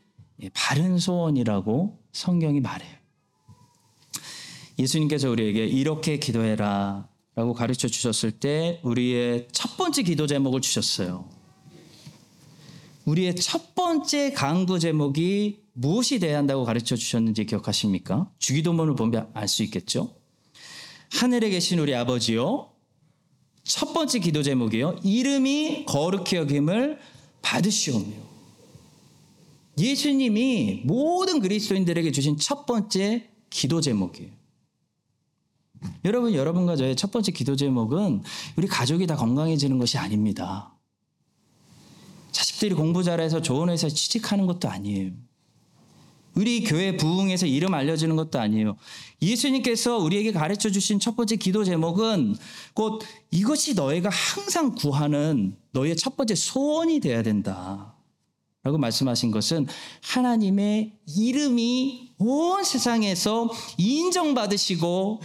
바른 0.53 0.97
소원이라고 0.97 1.97
성경이 2.11 2.59
말해요. 2.59 2.97
예수님께서 4.77 5.29
우리에게 5.29 5.65
이렇게 5.65 6.19
기도해라 6.19 7.07
라고 7.35 7.53
가르쳐 7.53 7.87
주셨을 7.87 8.31
때 8.31 8.79
우리의 8.83 9.47
첫 9.51 9.75
번째 9.77 10.03
기도 10.03 10.27
제목을 10.27 10.61
주셨어요. 10.61 11.27
우리의 13.05 13.35
첫 13.35 13.75
번째 13.75 14.31
강구 14.31 14.79
제목이 14.79 15.63
무엇이 15.73 16.19
돼야 16.19 16.37
한다고 16.37 16.63
가르쳐 16.63 16.95
주셨는지 16.95 17.45
기억하십니까? 17.45 18.29
주기도문을 18.39 18.95
보면 18.95 19.29
알 19.33 19.47
수 19.47 19.63
있겠죠? 19.63 20.15
하늘에 21.11 21.49
계신 21.49 21.79
우리 21.79 21.93
아버지요. 21.95 22.69
첫 23.63 23.93
번째 23.93 24.19
기도 24.19 24.43
제목이요. 24.43 24.99
이름이 25.03 25.85
거룩히 25.85 26.37
여김을 26.37 26.99
받으시오며. 27.41 28.33
예수님이 29.77 30.81
모든 30.85 31.39
그리스도인들에게 31.39 32.11
주신 32.11 32.37
첫 32.37 32.65
번째 32.65 33.29
기도 33.49 33.81
제목이에요. 33.81 34.42
여러분, 36.05 36.33
여러분과 36.33 36.75
저의 36.75 36.95
첫 36.95 37.11
번째 37.11 37.31
기도 37.31 37.55
제목은 37.55 38.23
우리 38.55 38.67
가족이 38.67 39.07
다 39.07 39.15
건강해지는 39.15 39.77
것이 39.79 39.97
아닙니다. 39.97 40.73
자식들이 42.31 42.75
공부 42.75 43.03
잘해서 43.03 43.41
좋은 43.41 43.69
회사에 43.69 43.89
취직하는 43.89 44.45
것도 44.45 44.69
아니에요. 44.69 45.11
우리 46.35 46.63
교회 46.63 46.97
부흥에서 46.97 47.45
이름 47.45 47.73
알려지는 47.73 48.15
것도 48.15 48.39
아니에요. 48.39 48.75
예수님께서 49.21 49.97
우리에게 49.99 50.31
가르쳐 50.31 50.71
주신 50.71 50.99
첫 50.99 51.15
번째 51.15 51.35
기도 51.35 51.63
제목은 51.63 52.35
곧 52.73 53.03
이것이 53.29 53.75
너희가 53.75 54.09
항상 54.09 54.73
구하는 54.73 55.55
너의 55.71 55.95
첫 55.95 56.17
번째 56.17 56.33
소원이 56.33 56.99
되어야 57.01 57.21
된다. 57.21 57.95
라고 58.63 58.77
말씀하신 58.77 59.31
것은 59.31 59.67
하나님의 60.01 60.93
이름이 61.05 62.13
온 62.17 62.63
세상에서 62.63 63.51
인정받으시고 63.77 65.21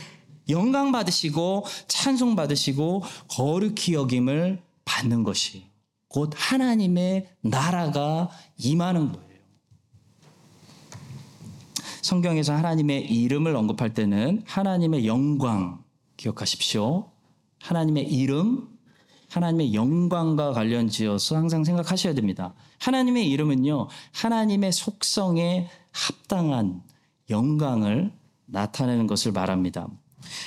영광 0.48 0.92
받으시고 0.92 1.64
찬송 1.88 2.36
받으시고 2.36 3.02
거룩히 3.28 3.94
여김을 3.94 4.62
받는 4.84 5.22
것이 5.22 5.66
곧 6.08 6.32
하나님의 6.34 7.28
나라가 7.42 8.30
임하는 8.56 9.12
거예요. 9.12 9.28
성경에서 12.02 12.54
하나님의 12.54 13.10
이름을 13.10 13.54
언급할 13.54 13.92
때는 13.92 14.42
하나님의 14.46 15.06
영광 15.06 15.84
기억하십시오. 16.16 17.10
하나님의 17.60 18.04
이름, 18.04 18.68
하나님의 19.30 19.74
영광과 19.74 20.52
관련 20.52 20.88
지어서 20.88 21.36
항상 21.36 21.64
생각하셔야 21.64 22.14
됩니다. 22.14 22.54
하나님의 22.80 23.28
이름은요, 23.28 23.88
하나님의 24.14 24.72
속성에 24.72 25.68
합당한 25.92 26.82
영광을 27.28 28.12
나타내는 28.46 29.06
것을 29.06 29.32
말합니다. 29.32 29.88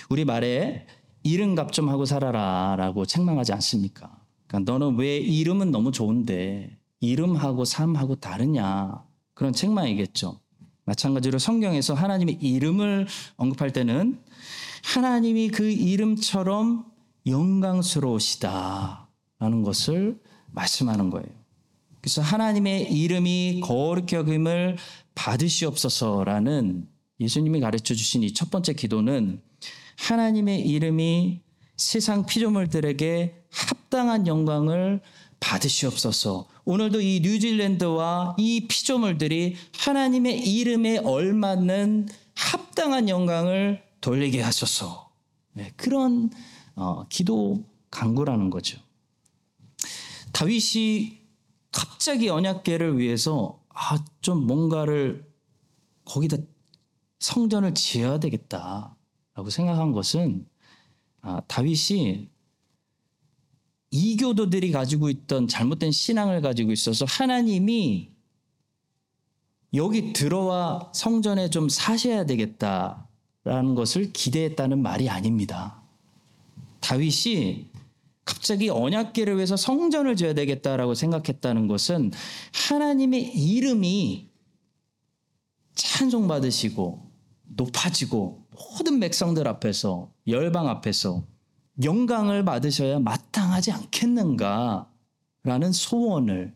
우리 0.09 0.25
말에 0.25 0.85
이름 1.23 1.55
값 1.55 1.71
좀 1.71 1.89
하고 1.89 2.05
살아라 2.05 2.75
라고 2.77 3.05
책망하지 3.05 3.53
않습니까? 3.53 4.21
그러니까 4.47 4.71
너는 4.71 4.97
왜 4.97 5.17
이름은 5.17 5.71
너무 5.71 5.91
좋은데 5.91 6.77
이름하고 6.99 7.65
삶하고 7.65 8.15
다르냐 8.15 9.03
그런 9.33 9.53
책망이겠죠. 9.53 10.39
마찬가지로 10.85 11.39
성경에서 11.39 11.93
하나님의 11.93 12.35
이름을 12.41 13.07
언급할 13.37 13.71
때는 13.71 14.19
하나님이 14.83 15.49
그 15.49 15.69
이름처럼 15.69 16.85
영광스러우시다 17.25 19.07
라는 19.39 19.63
것을 19.63 20.19
말씀하는 20.47 21.09
거예요. 21.11 21.27
그래서 22.01 22.21
하나님의 22.21 22.91
이름이 22.91 23.61
거룩히 23.63 24.15
여김을 24.15 24.77
받으시옵소서라는 25.13 26.87
예수님이 27.21 27.59
가르쳐 27.59 27.93
주신 27.93 28.23
이 28.23 28.33
첫 28.33 28.49
번째 28.49 28.73
기도는 28.73 29.41
하나님의 29.97 30.67
이름이 30.67 31.41
세상 31.77 32.25
피조물들에게 32.25 33.45
합당한 33.51 34.27
영광을 34.27 35.01
받으시옵소서. 35.39 36.47
오늘도 36.65 37.01
이 37.01 37.19
뉴질랜드와 37.21 38.35
이 38.37 38.67
피조물들이 38.67 39.55
하나님의 39.77 40.39
이름에 40.47 40.97
얼맞는 40.97 42.09
합당한 42.35 43.09
영광을 43.09 43.83
돌리게 44.01 44.41
하소서. 44.41 45.11
네, 45.53 45.71
그런 45.75 46.31
어, 46.75 47.07
기도 47.09 47.63
강구라는 47.91 48.49
거죠. 48.49 48.79
다윗이 50.31 51.19
갑자기 51.71 52.29
언약계를 52.29 52.97
위해서 52.97 53.61
아, 53.69 54.03
좀 54.21 54.45
뭔가를 54.47 55.25
거기다 56.05 56.37
성전을 57.21 57.75
지어야 57.75 58.19
되겠다. 58.19 58.97
라고 59.35 59.49
생각한 59.49 59.93
것은 59.93 60.45
아, 61.21 61.41
다윗이 61.47 62.29
이교도들이 63.91 64.71
가지고 64.71 65.09
있던 65.09 65.47
잘못된 65.47 65.91
신앙을 65.91 66.41
가지고 66.41 66.71
있어서 66.71 67.05
하나님이 67.05 68.09
여기 69.73 70.13
들어와 70.13 70.91
성전에 70.93 71.49
좀 71.49 71.69
사셔야 71.69 72.25
되겠다라는 72.25 73.75
것을 73.75 74.11
기대했다는 74.11 74.81
말이 74.81 75.07
아닙니다. 75.09 75.81
다윗이 76.79 77.69
갑자기 78.25 78.69
언약계를 78.69 79.35
위해서 79.35 79.55
성전을 79.55 80.15
지어야 80.15 80.33
되겠다라고 80.33 80.95
생각했다는 80.95 81.67
것은 81.67 82.11
하나님의 82.69 83.37
이름이 83.37 84.29
찬송받으시고 85.75 87.10
높아지고 87.55 88.45
모든 88.51 88.99
백성들 88.99 89.47
앞에서 89.47 90.11
열방 90.27 90.67
앞에서 90.67 91.25
영광을 91.83 92.45
받으셔야 92.45 92.99
마땅하지 92.99 93.71
않겠는가 93.71 94.89
라는 95.43 95.71
소원을 95.71 96.53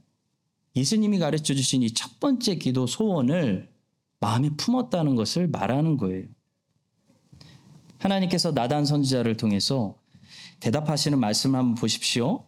예수님이 0.76 1.20
가르쳐 1.20 1.54
주신 1.54 1.82
이 1.84 1.94
첫 1.94 2.20
번째 2.20 2.56
기도 2.56 2.86
소원을 2.86 3.72
마음에 4.20 4.50
품었다는 4.58 5.16
것을 5.16 5.48
말하는 5.48 5.98
거예요. 5.98 6.26
하나님께서 8.00 8.52
나단 8.52 8.86
선지자를 8.86 9.38
통해서 9.38 9.98
대답하시는 10.60 11.20
말씀을 11.20 11.60
한번 11.60 11.76
보십시오. 11.76 12.46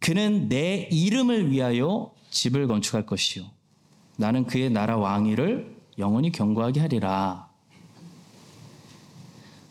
그는 0.00 0.48
내 0.48 0.88
이름을 0.90 1.50
위하여 1.50 2.14
집을 2.30 2.66
건축할 2.66 3.06
것이요. 3.06 3.50
나는 4.16 4.46
그의 4.46 4.70
나라 4.70 4.96
왕위를 4.96 5.76
영원히 5.98 6.32
경고하게 6.32 6.80
하리라. 6.80 7.54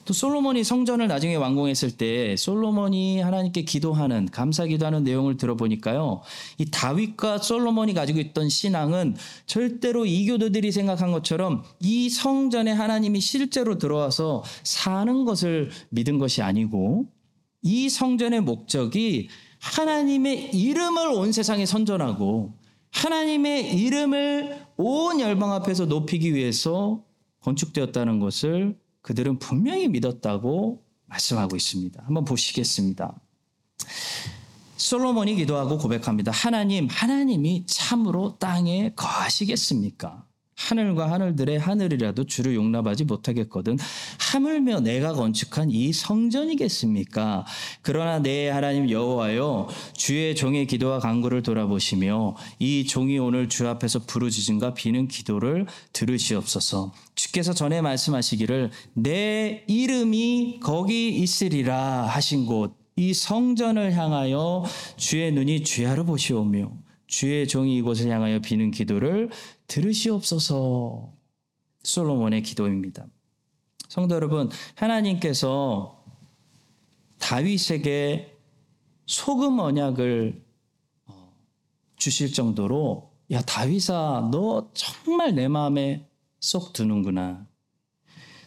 또 0.05 0.13
솔로몬이 0.13 0.63
성전을 0.63 1.07
나중에 1.07 1.36
완공했을 1.36 1.91
때 1.91 2.36
솔로몬이 2.36 3.21
하나님께 3.21 3.63
기도하는 3.63 4.27
감사 4.31 4.65
기도하는 4.65 5.03
내용을 5.03 5.38
들어보니까요. 5.38 6.21
이 6.57 6.65
다윗과 6.69 7.38
솔로몬이 7.38 7.93
가지고 7.93 8.19
있던 8.19 8.49
신앙은 8.49 9.15
절대로 9.45 10.05
이교도들이 10.05 10.71
생각한 10.71 11.12
것처럼 11.13 11.63
이 11.79 12.09
성전에 12.09 12.71
하나님이 12.71 13.21
실제로 13.21 13.77
들어와서 13.77 14.43
사는 14.63 15.23
것을 15.23 15.71
믿은 15.89 16.17
것이 16.17 16.41
아니고 16.41 17.05
이 17.62 17.88
성전의 17.89 18.41
목적이 18.41 19.29
하나님의 19.59 20.53
이름을 20.53 21.07
온 21.07 21.31
세상에 21.31 21.65
선전하고 21.65 22.62
하나님의 22.93 23.75
이름을 23.75 24.65
온 24.77 25.19
열방 25.19 25.51
앞에서 25.51 25.86
높이기 25.86 26.34
위해서 26.34 27.03
건축되었다는 27.41 28.19
것을 28.19 28.77
그들은 29.01 29.39
분명히 29.39 29.88
믿었다고 29.88 30.84
말씀하고 31.08 31.56
있습니다. 31.56 32.03
한번 32.06 32.23
보시겠습니다. 32.23 33.19
솔로몬이 34.77 35.36
기도하고 35.36 35.77
고백합니다. 35.77 36.32
하나님, 36.32 36.88
하나님이 36.89 37.65
참으로 37.65 38.38
땅에 38.38 38.93
거하시겠습니까? 38.95 40.25
하늘과 40.56 41.12
하늘들의 41.12 41.60
하늘이라도 41.60 42.26
주를 42.26 42.56
용납하지 42.56 43.06
못하겠거든 43.06 43.78
하물며 44.20 44.82
내가 44.82 45.13
건축한 45.13 45.72
이 45.72 45.92
성전이겠습니까? 45.94 47.46
그러나 47.82 48.20
내 48.20 48.50
하나님 48.50 48.89
여호와여 48.89 49.68
주의 49.94 50.36
종의 50.36 50.68
기도와 50.68 51.00
간구를 51.00 51.44
돌아보시며 51.44 52.36
이 52.60 52.86
종이 52.86 53.20
오늘 53.20 53.50
주 53.50 53.68
앞에서 53.68 54.00
부르짖음과 54.00 54.74
비는 54.74 55.08
기도를 55.08 55.66
들으시옵소서. 55.94 56.94
주께서 57.16 57.54
전에 57.54 57.82
말씀하시기를 57.82 58.72
내 58.94 59.63
이름이 59.68 60.60
거기 60.62 61.10
있으리라 61.10 62.08
하신 62.08 62.46
곳 62.46 62.84
이 62.96 63.13
성전을 63.13 63.94
향하여 63.94 64.63
주의 64.98 65.32
눈이 65.32 65.63
주야로 65.63 66.06
보시오며 66.06 66.72
주의 67.13 67.47
종이 67.47 67.78
이곳을 67.78 68.10
향하여 68.10 68.39
비는 68.39 68.71
기도를 68.71 69.30
들으시옵소서. 69.67 71.13
솔로몬의 71.84 72.41
기도입니다. 72.41 73.06
성도 73.88 74.15
여러분, 74.15 74.49
하나님께서 74.73 76.04
다윗에게 77.19 78.36
소금 79.06 79.60
언약을 79.60 80.43
어, 81.06 81.36
주실 81.97 82.34
정도로 82.34 83.12
야 83.30 83.41
다윗아 83.41 84.30
너 84.32 84.71
정말 84.73 85.36
내 85.36 85.47
마음에 85.47 86.10
쏙 86.39 86.73
드는구나. 86.73 87.45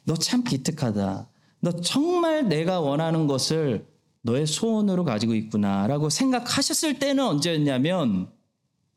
너 0.05 0.15
참 0.17 0.43
기특하다. 0.43 1.31
너 1.61 1.71
정말 1.83 2.49
내가 2.49 2.81
원하는 2.81 3.29
것을 3.29 3.87
너의 4.23 4.45
소원으로 4.49 5.05
가지고 5.05 5.37
있구나라고 5.37 6.11
생각하셨을 6.11 6.99
때는 6.99 7.25
언제였냐면 7.25 8.35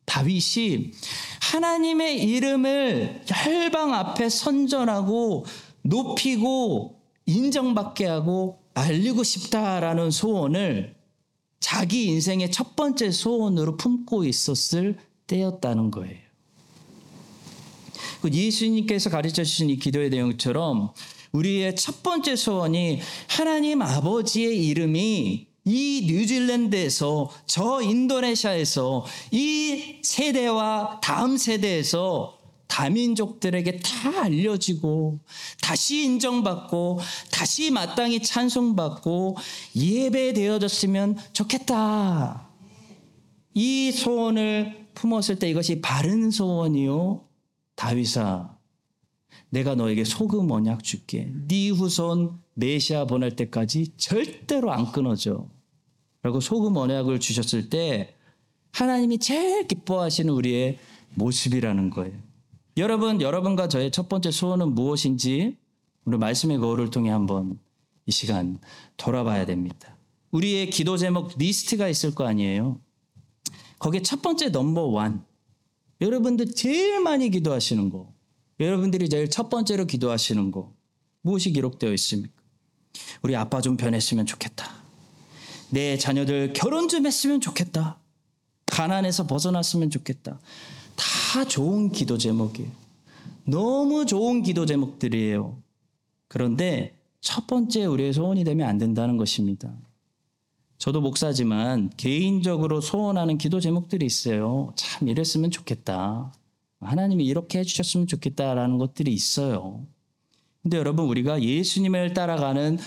다윗이 0.09 0.91
하나님의 1.39 2.23
이름을 2.23 3.21
열방 3.45 3.93
앞에 3.93 4.27
선전하고 4.27 5.45
높이고 5.83 6.99
인정받게 7.27 8.07
하고 8.07 8.59
알리고 8.73 9.23
싶다라는 9.23 10.09
소원을 10.09 10.95
자기 11.59 12.05
인생의 12.05 12.51
첫 12.51 12.75
번째 12.75 13.11
소원으로 13.11 13.77
품고 13.77 14.25
있었을 14.25 14.97
때였다는 15.27 15.91
거예요. 15.91 16.17
그 18.21 18.29
예수님께서 18.31 19.09
가르쳐 19.09 19.43
주신 19.43 19.69
이 19.69 19.77
기도의 19.77 20.09
내용처럼 20.09 20.91
우리의 21.31 21.75
첫 21.75 22.01
번째 22.01 22.35
소원이 22.35 22.99
하나님 23.27 23.81
아버지의 23.83 24.65
이름이 24.67 25.48
이 25.69 26.03
뉴질랜드에서 26.07 27.29
저 27.45 27.79
인도네시아에서 27.79 29.05
이 29.29 29.99
세대와 30.01 30.99
다음 31.03 31.37
세대에서 31.37 32.39
다민족들에게 32.65 33.79
다 33.79 34.23
알려지고 34.23 35.19
다시 35.61 36.03
인정받고 36.05 36.99
다시 37.31 37.69
마땅히 37.69 38.23
찬송받고 38.23 39.37
예배되어졌으면 39.75 41.17
좋겠다. 41.33 42.47
이 43.53 43.91
소원을 43.91 44.87
품었을 44.95 45.37
때 45.37 45.49
이것이 45.51 45.81
바른 45.81 46.31
소원이요. 46.31 47.25
다윗아 47.75 48.57
내가 49.51 49.75
너에게 49.75 50.03
소금 50.03 50.49
언약 50.49 50.83
줄게. 50.83 51.31
네 51.47 51.69
후손 51.69 52.39
메시아 52.55 53.05
보낼 53.05 53.35
때까지 53.35 53.93
절대로 53.97 54.71
안 54.71 54.91
끊어져. 54.91 55.47
라고 56.21 56.39
소금 56.39 56.75
언약을 56.75 57.19
주셨을 57.19 57.69
때 57.69 58.15
하나님이 58.71 59.19
제일 59.19 59.67
기뻐하시는 59.67 60.31
우리의 60.33 60.77
모습이라는 61.15 61.89
거예요. 61.89 62.17
여러분, 62.77 63.21
여러분과 63.21 63.67
저의 63.67 63.91
첫 63.91 64.09
번째 64.09 64.31
소원은 64.31 64.73
무엇인지 64.75 65.57
우리 66.05 66.17
말씀의 66.17 66.59
거울을 66.59 66.91
통해 66.91 67.09
한번 67.09 67.59
이 68.05 68.11
시간 68.11 68.59
돌아봐야 68.97 69.45
됩니다. 69.45 69.97
우리의 70.31 70.69
기도 70.69 70.97
제목 70.97 71.37
리스트가 71.37 71.87
있을 71.87 72.13
거 72.13 72.25
아니에요. 72.27 72.79
거기에 73.79 74.01
첫 74.01 74.21
번째 74.21 74.49
number 74.49 74.81
one. 74.81 75.25
여러분들 76.01 76.53
제일 76.53 76.99
많이 77.01 77.29
기도하시는 77.29 77.89
거. 77.89 78.13
여러분들이 78.59 79.09
제일 79.09 79.29
첫 79.29 79.49
번째로 79.49 79.85
기도하시는 79.85 80.51
거 80.51 80.73
무엇이 81.21 81.51
기록되어 81.51 81.93
있습니까? 81.93 82.33
우리 83.21 83.35
아빠 83.35 83.61
좀 83.61 83.77
변했으면 83.77 84.25
좋겠다. 84.25 84.78
내 85.71 85.97
자녀들 85.97 86.53
결혼 86.53 86.87
좀 86.87 87.05
했으면 87.05 87.41
좋겠다. 87.41 87.99
가난에서 88.65 89.27
벗어났으면 89.27 89.89
좋겠다. 89.89 90.39
다 90.95 91.45
좋은 91.45 91.91
기도 91.91 92.17
제목이에요. 92.17 92.69
너무 93.45 94.05
좋은 94.05 94.43
기도 94.43 94.65
제목들이에요. 94.65 95.57
그런데 96.27 96.95
첫 97.21 97.47
번째 97.47 97.85
우리의 97.85 98.13
소원이 98.13 98.43
되면 98.43 98.67
안 98.67 98.77
된다는 98.77 99.17
것입니다. 99.17 99.73
저도 100.77 101.01
목사지만 101.01 101.91
개인적으로 101.97 102.79
소원하는 102.79 103.37
기도 103.37 103.59
제목들이 103.59 104.05
있어요. 104.05 104.71
참 104.75 105.09
이랬으면 105.09 105.51
좋겠다. 105.51 106.33
하나님이 106.79 107.25
이렇게 107.25 107.59
해주셨으면 107.59 108.07
좋겠다라는 108.07 108.77
것들이 108.77 109.11
있어요. 109.11 109.85
근데 110.61 110.77
여러분, 110.77 111.05
우리가 111.05 111.41
예수님을 111.41 112.13
따라가는 112.13 112.77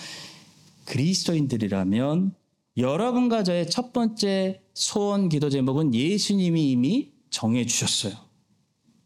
그리스도인들이라면 0.86 2.34
여러분과 2.76 3.44
저의 3.44 3.68
첫 3.68 3.92
번째 3.92 4.62
소원 4.74 5.28
기도 5.28 5.50
제목은 5.50 5.94
예수님이 5.94 6.70
이미 6.70 7.12
정해 7.30 7.66
주셨어요. 7.66 8.14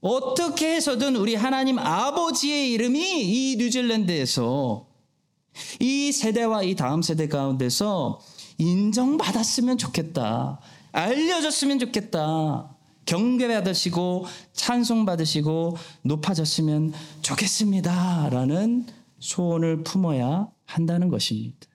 어떻게 0.01 0.75
해서든 0.75 1.17
우리 1.17 1.35
하나님 1.35 1.79
아버지의 1.79 2.73
이름이 2.73 3.01
이 3.01 3.57
뉴질랜드에서 3.57 4.87
이 5.81 6.13
세대와 6.13 6.63
이 6.63 6.77
다음 6.77 7.03
세대 7.03 7.27
가운데서 7.27 8.21
인정받았으면 8.59 9.79
좋겠다. 9.79 10.61
알려졌으면 10.93 11.79
좋겠다. 11.79 12.77
경배받으시고 13.07 14.27
찬송받으시고 14.53 15.77
높아졌으면 16.03 16.93
좋겠습니다. 17.23 18.29
라는 18.31 18.87
소원을 19.19 19.83
품어야 19.83 20.49
한다는 20.65 21.09
것입니다. 21.09 21.67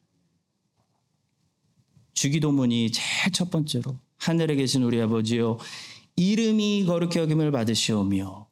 주기도문이 2.22 2.92
제일 2.92 3.34
첫 3.34 3.50
번째로 3.50 3.98
하늘에 4.18 4.54
계신 4.54 4.84
우리 4.84 5.02
아버지요 5.02 5.58
이름이 6.16 6.86
거룩히 6.86 7.18
여김을 7.18 7.52
받으시오며 7.52 8.48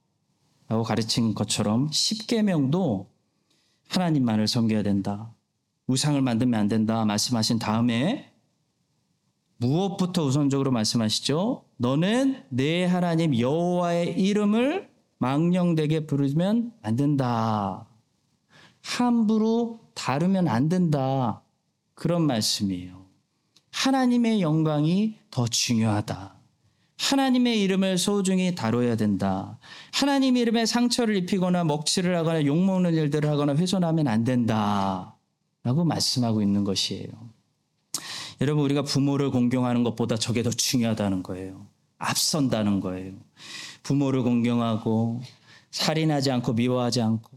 라고 0.69 0.84
가르친 0.84 1.36
것처럼 1.36 1.91
십계명도 1.91 3.12
하나님만을 3.89 4.47
섬겨야 4.47 4.82
된다. 4.82 5.36
우상을 5.86 6.19
만들면 6.19 6.60
안 6.60 6.67
된다 6.67 7.05
말씀하신 7.05 7.60
다음에 7.60 8.32
무엇부터 9.58 10.23
우선적으로 10.23 10.71
말씀하시죠? 10.71 11.63
너는 11.77 12.45
내 12.49 12.86
하나님 12.86 13.38
여호와의 13.38 14.19
이름을 14.19 14.89
망령되게 15.19 16.08
부르면 16.08 16.73
안 16.82 16.95
된다. 16.95 17.88
함부로 18.82 19.79
다루면 19.93 20.47
안 20.47 20.69
된다. 20.69 21.43
그런 21.93 22.23
말씀이에요. 22.23 22.98
하나님의 23.79 24.41
영광이 24.41 25.15
더 25.31 25.47
중요하다. 25.47 26.35
하나님의 26.97 27.61
이름을 27.61 27.97
소중히 27.97 28.53
다뤄야 28.53 28.97
된다. 28.97 29.57
하나님 29.93 30.35
이름에 30.35 30.65
상처를 30.65 31.15
입히거나 31.15 31.63
먹칠을 31.63 32.13
하거나 32.17 32.45
욕먹는 32.45 32.93
일들을 32.93 33.29
하거나 33.29 33.55
훼손하면 33.55 34.09
안 34.09 34.25
된다. 34.25 35.15
라고 35.63 35.85
말씀하고 35.85 36.41
있는 36.41 36.65
것이에요. 36.65 37.07
여러분, 38.41 38.65
우리가 38.65 38.81
부모를 38.81 39.31
공경하는 39.31 39.83
것보다 39.83 40.17
저게 40.17 40.43
더 40.43 40.49
중요하다는 40.49 41.23
거예요. 41.23 41.65
앞선다는 41.99 42.81
거예요. 42.81 43.13
부모를 43.83 44.23
공경하고, 44.23 45.21
살인하지 45.71 46.31
않고, 46.31 46.51
미워하지 46.51 47.01
않고, 47.01 47.31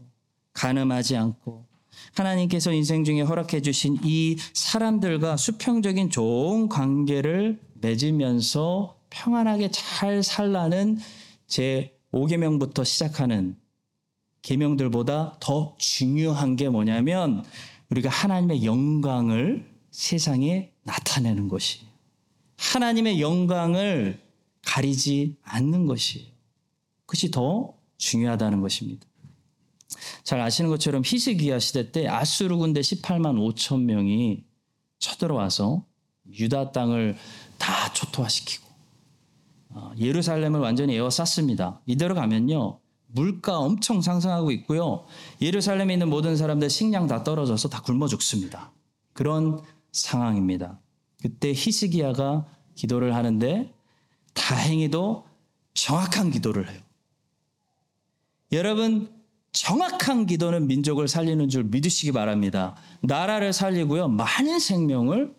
가늠하지 0.51 1.15
않고, 1.15 1.65
하나님께서 2.13 2.71
인생 2.71 3.03
중에 3.03 3.21
허락해 3.21 3.61
주신 3.61 3.97
이 4.03 4.37
사람들과 4.53 5.37
수평적인 5.37 6.09
좋은 6.09 6.69
관계를 6.69 7.59
맺으면서 7.75 8.97
평안하게 9.09 9.71
잘 9.71 10.23
살라는 10.23 10.99
제 11.47 11.97
5계명부터 12.11 12.85
시작하는 12.85 13.55
계명들보다 14.43 15.37
더 15.39 15.75
중요한 15.77 16.55
게 16.55 16.69
뭐냐면 16.69 17.43
우리가 17.89 18.09
하나님의 18.09 18.65
영광을 18.65 19.65
세상에 19.91 20.71
나타내는 20.83 21.47
것이 21.47 21.81
하나님의 22.57 23.21
영광을 23.21 24.19
가리지 24.65 25.37
않는 25.43 25.87
것이 25.87 26.33
그것이 27.05 27.31
더 27.31 27.73
중요하다는 27.97 28.61
것입니다. 28.61 29.05
잘 30.23 30.39
아시는 30.41 30.69
것처럼 30.69 31.03
히스기야 31.05 31.59
시대 31.59 31.91
때 31.91 32.07
아수르 32.07 32.57
군대 32.57 32.81
18만 32.81 33.37
5천 33.53 33.83
명이 33.83 34.43
쳐들어와서 34.99 35.85
유다 36.39 36.71
땅을 36.71 37.17
다 37.57 37.93
초토화시키고 37.93 38.65
어, 39.69 39.91
예루살렘을 39.97 40.59
완전히 40.59 40.95
에워쌌습니다. 40.95 41.81
이대로 41.85 42.15
가면요 42.15 42.79
물가 43.07 43.59
엄청 43.59 44.01
상승하고 44.01 44.51
있고요. 44.51 45.05
예루살렘에 45.41 45.93
있는 45.93 46.09
모든 46.09 46.35
사람들 46.35 46.69
식량 46.69 47.07
다 47.07 47.23
떨어져서 47.23 47.69
다 47.69 47.81
굶어 47.81 48.07
죽습니다. 48.07 48.71
그런 49.13 49.61
상황입니다. 49.91 50.79
그때 51.21 51.53
히스기야가 51.53 52.47
기도를 52.75 53.15
하는데 53.15 53.73
다행히도 54.33 55.25
정확한 55.73 56.31
기도를 56.31 56.69
해요. 56.69 56.81
여러분 58.51 59.09
정확한 59.53 60.25
기도는 60.25 60.67
민족을 60.67 61.07
살리는 61.07 61.47
줄 61.47 61.63
믿으시기 61.63 62.11
바랍니다. 62.11 62.75
나라를 63.01 63.53
살리고요. 63.53 64.09
많은 64.09 64.59
생명을 64.59 65.33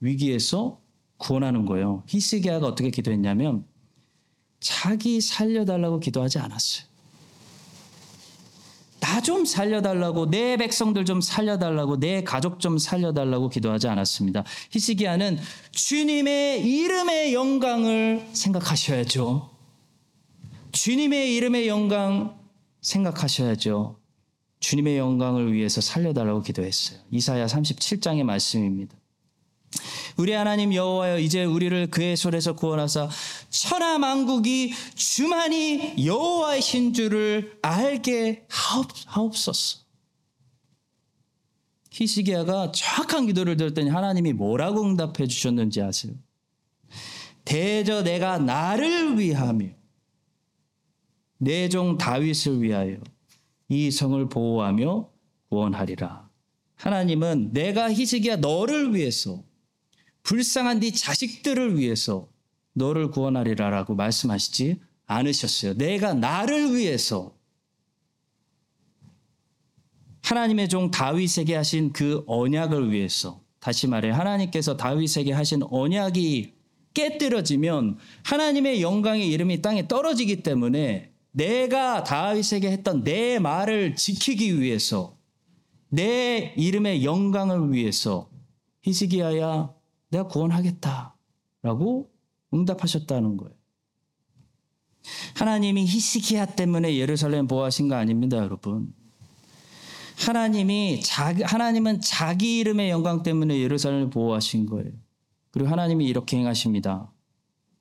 위기에서 0.00 0.80
구원하는 1.16 1.64
거예요. 1.64 2.02
히스기야가 2.08 2.66
어떻게 2.66 2.90
기도했냐면 2.90 3.64
자기 4.60 5.20
살려달라고 5.20 6.00
기도하지 6.00 6.38
않았어요. 6.40 6.86
나 9.00 9.20
좀 9.20 9.44
살려달라고 9.44 10.30
내 10.30 10.56
백성들 10.56 11.04
좀 11.04 11.20
살려달라고 11.20 11.98
내 11.98 12.22
가족 12.24 12.60
좀 12.60 12.78
살려달라고 12.78 13.48
기도하지 13.48 13.88
않았습니다. 13.88 14.44
히스기야는 14.70 15.38
주님의 15.72 16.66
이름의 16.66 17.32
영광을 17.32 18.26
생각하셔야죠. 18.32 19.50
주님의 20.72 21.34
이름의 21.36 21.68
영광 21.68 22.43
생각하셔야죠. 22.84 23.98
주님의 24.60 24.98
영광을 24.98 25.52
위해서 25.52 25.80
살려달라고 25.80 26.42
기도했어요. 26.42 27.00
이사야 27.10 27.46
37장의 27.46 28.22
말씀입니다. 28.22 28.96
우리 30.16 30.32
하나님 30.32 30.72
여호와여 30.72 31.18
이제 31.18 31.44
우리를 31.44 31.90
그의 31.90 32.16
손에서 32.16 32.54
구원하사 32.54 33.08
천하 33.50 33.98
만국이 33.98 34.72
주만이 34.94 36.06
여호와이신 36.06 36.92
줄을 36.92 37.58
알게 37.62 38.46
하옵소서. 38.48 39.80
히스기야가 41.90 42.72
정확한 42.72 43.26
기도를 43.26 43.56
들었더니 43.56 43.90
하나님이 43.90 44.32
뭐라고 44.32 44.82
응답해 44.84 45.26
주셨는지 45.26 45.80
아세요? 45.80 46.12
대저 47.44 48.02
내가 48.02 48.38
나를 48.38 49.18
위하며 49.18 49.66
내종 51.44 51.98
다윗을 51.98 52.62
위하여 52.62 52.96
이 53.68 53.90
성을 53.90 54.28
보호하며 54.28 55.10
구원하리라. 55.48 56.28
하나님은 56.76 57.52
내가 57.52 57.92
히스기야 57.92 58.36
너를 58.36 58.94
위해서 58.94 59.44
불쌍한 60.22 60.80
네 60.80 60.90
자식들을 60.90 61.78
위해서 61.78 62.28
너를 62.72 63.10
구원하리라라고 63.10 63.94
말씀하시지 63.94 64.80
않으셨어요. 65.06 65.74
내가 65.74 66.14
나를 66.14 66.74
위해서 66.74 67.36
하나님의 70.22 70.68
종 70.68 70.90
다윗에게 70.90 71.54
하신 71.54 71.92
그 71.92 72.24
언약을 72.26 72.90
위해서 72.90 73.42
다시 73.60 73.86
말해 73.86 74.10
하나님께서 74.10 74.76
다윗에게 74.76 75.32
하신 75.32 75.62
언약이 75.64 76.54
깨뜨려지면 76.94 77.98
하나님의 78.24 78.80
영광의 78.80 79.28
이름이 79.28 79.60
땅에 79.60 79.86
떨어지기 79.86 80.42
때문에 80.42 81.13
내가 81.34 82.04
다윗에게 82.04 82.70
했던 82.70 83.02
내 83.02 83.40
말을 83.40 83.96
지키기 83.96 84.60
위해서 84.60 85.18
내 85.88 86.54
이름의 86.56 87.04
영광을 87.04 87.72
위해서 87.72 88.30
히스기야야 88.82 89.72
내가 90.10 90.28
구원하겠다라고 90.28 92.10
응답하셨다는 92.52 93.36
거예요. 93.36 93.54
하나님이 95.34 95.86
히스기야 95.86 96.46
때문에 96.54 96.96
예루살렘 96.96 97.48
보호하신 97.48 97.88
거 97.88 97.96
아닙니다, 97.96 98.36
여러분. 98.36 98.94
하나님이 100.16 101.00
자기, 101.02 101.42
하나님은 101.42 102.00
자기 102.00 102.60
이름의 102.60 102.90
영광 102.90 103.24
때문에 103.24 103.58
예루살렘을 103.58 104.10
보호하신 104.10 104.66
거예요. 104.66 104.92
그리고 105.50 105.68
하나님이 105.68 106.06
이렇게 106.06 106.36
행하십니다. 106.36 107.12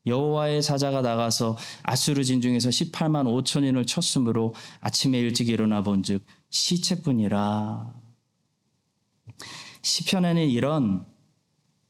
여호와의 0.06 0.62
사자가 0.62 1.02
나가서 1.02 1.58
아수르 1.84 2.24
진중에서 2.24 2.70
18만 2.70 3.26
5천인을 3.26 3.88
쳤으므로 3.88 4.54
아침에 4.82 5.18
일찍 5.20 5.50
일어나 5.50 5.82
본즉 5.82 6.26
시체뿐이라. 6.50 7.94
시편에는 9.82 10.50
이런 10.50 11.06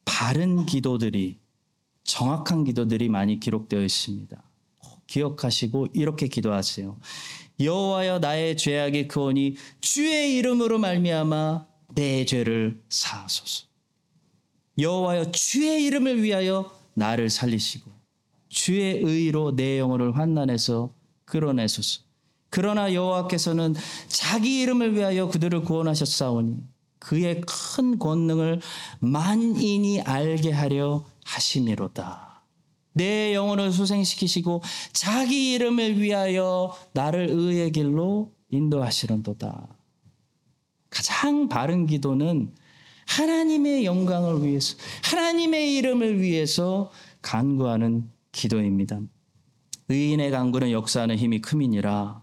바른 0.04 0.66
기도들이 0.66 1.40
정확한 2.04 2.64
기도들이 2.64 3.08
많이 3.08 3.40
기록되어 3.40 3.82
있습니다. 3.82 4.42
기억하시고 5.06 5.88
이렇게 5.92 6.28
기도하세요. 6.28 6.98
여호와여 7.60 8.18
나의 8.18 8.56
죄악이 8.56 9.08
크오니 9.08 9.56
주의 9.80 10.36
이름으로 10.36 10.78
말미암아 10.78 11.66
내 11.94 12.24
죄를 12.24 12.82
사하소서. 12.88 13.66
여호와여 14.78 15.30
주의 15.30 15.84
이름을 15.84 16.22
위하여 16.22 16.70
나를 16.94 17.30
살리시고 17.30 17.93
주의 18.54 19.00
의로 19.02 19.54
내 19.54 19.80
영혼을 19.80 20.16
환난에서 20.16 20.94
끌어내소서. 21.24 22.02
그러나 22.50 22.94
여호와께서는 22.94 23.74
자기 24.06 24.60
이름을 24.60 24.94
위하여 24.94 25.28
그들을 25.28 25.62
구원하셨사오니 25.62 26.58
그의 27.00 27.40
큰 27.40 27.98
권능을 27.98 28.60
만인이 29.00 30.02
알게 30.02 30.52
하려 30.52 31.04
하심이로다. 31.24 32.42
내 32.92 33.34
영혼을 33.34 33.72
소생시키시고 33.72 34.62
자기 34.92 35.54
이름을 35.54 36.00
위하여 36.00 36.76
나를 36.92 37.28
의의 37.30 37.72
길로 37.72 38.32
인도하시는도다. 38.50 39.66
가장 40.90 41.48
바른 41.48 41.86
기도는 41.86 42.54
하나님의 43.06 43.84
영광을 43.84 44.44
위해서, 44.44 44.76
하나님의 45.02 45.74
이름을 45.74 46.20
위해서 46.20 46.92
간구하는 47.20 48.13
기도입니다. 48.34 49.00
의인의 49.88 50.30
간구는 50.30 50.70
역사하는 50.72 51.16
힘이 51.16 51.40
크민이라. 51.40 52.22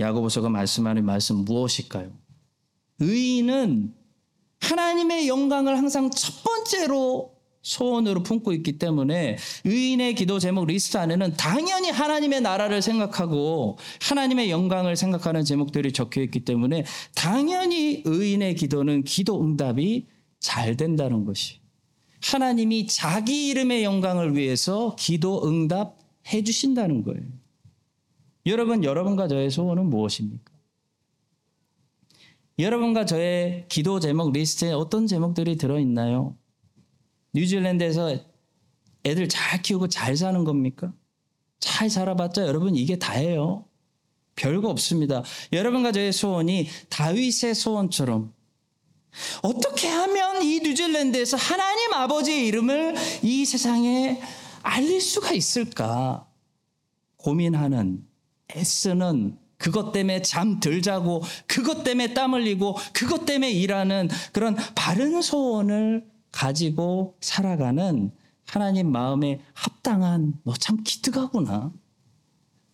야고보서가 0.00 0.48
말씀하는 0.48 1.04
말씀 1.04 1.44
무엇일까요? 1.44 2.10
의인은 3.00 3.94
하나님의 4.60 5.28
영광을 5.28 5.76
항상 5.76 6.10
첫 6.10 6.42
번째로 6.42 7.36
소원으로 7.62 8.22
품고 8.22 8.52
있기 8.54 8.78
때문에 8.78 9.36
의인의 9.64 10.14
기도 10.14 10.38
제목 10.38 10.66
리스트 10.66 10.96
안에는 10.96 11.34
당연히 11.34 11.90
하나님의 11.90 12.40
나라를 12.40 12.80
생각하고 12.80 13.78
하나님의 14.00 14.50
영광을 14.50 14.96
생각하는 14.96 15.44
제목들이 15.44 15.92
적혀 15.92 16.22
있기 16.22 16.44
때문에 16.44 16.84
당연히 17.14 18.02
의인의 18.04 18.54
기도는 18.54 19.04
기도 19.04 19.42
응답이 19.42 20.06
잘 20.40 20.76
된다는 20.76 21.24
것이 21.24 21.60
하나님이 22.22 22.86
자기 22.86 23.48
이름의 23.48 23.84
영광을 23.84 24.36
위해서 24.36 24.96
기도 24.98 25.46
응답해 25.46 26.42
주신다는 26.44 27.02
거예요. 27.02 27.22
여러분, 28.46 28.84
여러분과 28.84 29.28
저의 29.28 29.50
소원은 29.50 29.88
무엇입니까? 29.90 30.52
여러분과 32.58 33.04
저의 33.04 33.66
기도 33.68 34.00
제목 34.00 34.32
리스트에 34.32 34.72
어떤 34.72 35.06
제목들이 35.06 35.56
들어있나요? 35.56 36.36
뉴질랜드에서 37.34 38.18
애들 39.04 39.28
잘 39.28 39.62
키우고 39.62 39.88
잘 39.88 40.16
사는 40.16 40.42
겁니까? 40.42 40.92
잘 41.60 41.88
살아봤자 41.88 42.46
여러분 42.46 42.74
이게 42.74 42.98
다예요. 42.98 43.64
별거 44.34 44.68
없습니다. 44.70 45.22
여러분과 45.52 45.92
저의 45.92 46.12
소원이 46.12 46.68
다윗의 46.88 47.54
소원처럼 47.54 48.32
어떻게 49.42 49.88
하면 49.88 50.42
이 50.42 50.60
뉴질랜드에서 50.60 51.36
하나님 51.36 51.92
아버지의 51.92 52.46
이름을 52.46 52.94
이 53.22 53.44
세상에 53.44 54.20
알릴 54.62 55.00
수가 55.00 55.32
있을까 55.32 56.26
고민하는 57.16 58.06
애쓰는 58.54 59.38
그것 59.56 59.90
때문에 59.92 60.22
잠 60.22 60.60
덜 60.60 60.82
자고 60.82 61.22
그것 61.46 61.82
때문에 61.82 62.14
땀 62.14 62.34
흘리고 62.34 62.76
그것 62.92 63.24
때문에 63.26 63.50
일하는 63.50 64.08
그런 64.32 64.54
바른 64.76 65.20
소원을 65.20 66.06
가지고 66.30 67.16
살아가는 67.20 68.12
하나님 68.46 68.90
마음에 68.92 69.40
합당한 69.54 70.34
너 70.44 70.54
참 70.54 70.82
기특하구나. 70.84 71.72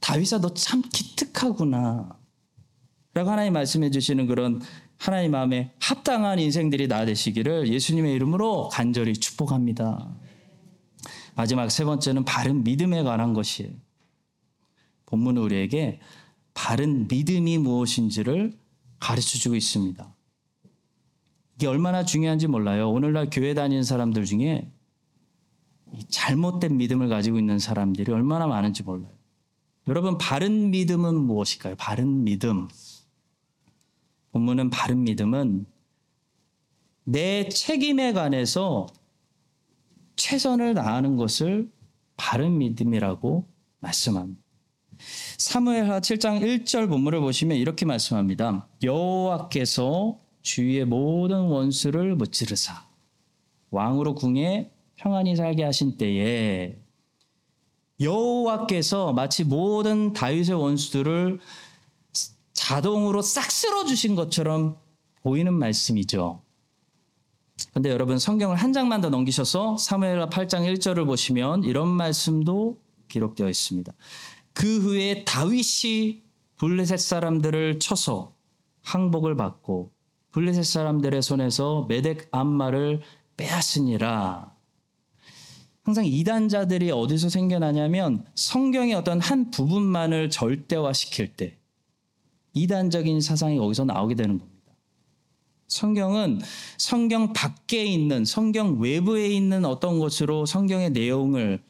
다윗아 0.01 0.41
너 0.41 0.53
참 0.55 0.83
기특하구나. 0.83 2.19
라고 3.15 3.31
하나님 3.31 3.55
말씀해 3.55 3.91
주시는 3.91 4.27
그런 4.27 4.61
하나님 4.99 5.33
마음에 5.33 5.73
합당한 5.81 6.39
인생들이 6.39 6.89
나 6.89 7.05
되시기를 7.05 7.69
예수님의 7.69 8.15
이름으로 8.15 8.69
간절히 8.69 9.15
축복합니다. 9.15 10.15
마지막 11.35 11.71
세 11.71 11.85
번째는 11.85 12.25
바른 12.25 12.65
믿음에 12.65 13.03
관한 13.03 13.35
것이에요. 13.35 13.73
본문은 15.07 15.43
우리에게 15.43 16.01
바른 16.55 17.09
믿음이 17.09 17.59
무엇인지를 17.59 18.57
가르쳐 19.01 19.39
주고 19.39 19.57
있습니다. 19.57 20.15
이게 21.57 21.67
얼마나 21.67 22.05
중요한지 22.05 22.47
몰라요. 22.47 22.91
오늘날 22.91 23.29
교회 23.31 23.55
다니는 23.55 23.83
사람들 23.83 24.25
중에 24.25 24.71
잘못된 26.09 26.77
믿음을 26.77 27.09
가지고 27.09 27.39
있는 27.39 27.59
사람들이 27.59 28.11
얼마나 28.13 28.47
많은지 28.47 28.83
몰라요. 28.83 29.13
여러분 29.87 30.19
바른 30.19 30.71
믿음은 30.71 31.15
무엇일까요? 31.15 31.75
바른 31.77 32.25
믿음. 32.25 32.69
본문은 34.35 34.71
바른 34.71 35.05
믿음은 35.05 35.65
내 37.05 37.49
책임에 37.49 38.13
관해서 38.13 38.89
최선을 40.17 40.75
다하는 40.75 41.17
것을 41.17 41.71
바른 42.17 42.59
믿음이라고 42.59 43.47
말씀합니다. 43.79 44.43
사무엘하 45.39 46.01
7장 46.01 46.41
1절 46.41 46.89
본문을 46.89 47.21
보시면 47.21 47.57
이렇게 47.57 47.87
말씀합니다. 47.87 48.67
여호와께서 48.83 50.19
주위의 50.43 50.87
모든 50.87 51.43
원수를 51.43 52.17
무찌르사 52.17 52.89
왕으로 53.71 54.17
궁에 54.17 54.73
평안히 54.97 55.37
살게 55.37 55.63
하신 55.63 55.97
때에 55.97 56.77
여호와께서 58.01 59.13
마치 59.13 59.45
모든 59.45 60.13
다윗의 60.13 60.55
원수들을 60.55 61.39
자동으로 62.65 63.21
싹 63.21 63.51
쓸어 63.51 63.85
주신 63.85 64.15
것처럼 64.15 64.79
보이는 65.23 65.53
말씀이죠. 65.53 66.41
근데 67.75 67.91
여러분 67.91 68.19
성경을 68.19 68.57
한 68.57 68.73
장만 68.73 69.03
더 69.03 69.11
넘기셔서 69.11 69.77
사무엘하 69.77 70.31
8장 70.31 70.67
1절을 70.73 71.05
보시면 71.05 71.65
이런 71.65 71.89
말씀도 71.89 72.81
기록되어 73.09 73.51
있습니다. 73.51 73.93
그 74.55 74.81
후에 74.81 75.25
다윗이 75.25 76.23
블레셋 76.57 76.99
사람들을 76.99 77.81
쳐서 77.81 78.35
항복을 78.83 79.37
받고 79.37 79.93
블레셋 80.31 80.65
사람들의 80.65 81.21
손에서 81.21 81.85
메덱 81.87 82.29
암마를 82.33 83.03
빼앗으니라. 83.37 84.55
항상 85.83 86.07
이단자들이 86.07 86.91
어디서 86.93 87.29
생겨나냐면 87.29 88.25
성경의 88.35 88.95
어떤 88.95 89.21
한 89.21 89.51
부분만을 89.51 90.31
절대화시킬 90.31 91.37
때 91.37 91.59
이단적인 92.55 93.21
사상이 93.21 93.59
거기서 93.59 93.85
나오게 93.85 94.15
되는 94.15 94.39
겁니다. 94.39 94.55
성경은 95.69 96.41
성경 96.79 97.33
밖에 97.33 97.85
있는 97.85 98.25
성경 98.25 98.81
외부에 98.81 99.29
있는 99.29 99.65
어떤 99.65 99.99
것으로 99.99 100.47
성경의 100.47 100.91
내용을 100.91 101.63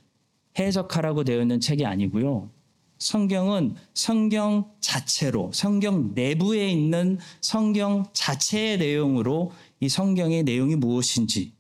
해석하라고 0.59 1.25
되어 1.25 1.41
있는 1.41 1.61
책이 1.61 1.85
아니고요. 1.87 2.51
성경은 2.99 3.75
성경 3.93 4.71
자체로 4.81 5.51
성경 5.53 6.15
내부에 6.15 6.71
있는 6.71 7.19
성경 7.41 8.05
자체의 8.13 8.79
내용으로 8.79 9.53
이 9.81 9.89
성경의 9.89 10.45
내용이 10.45 10.77
무엇인지 10.77 11.53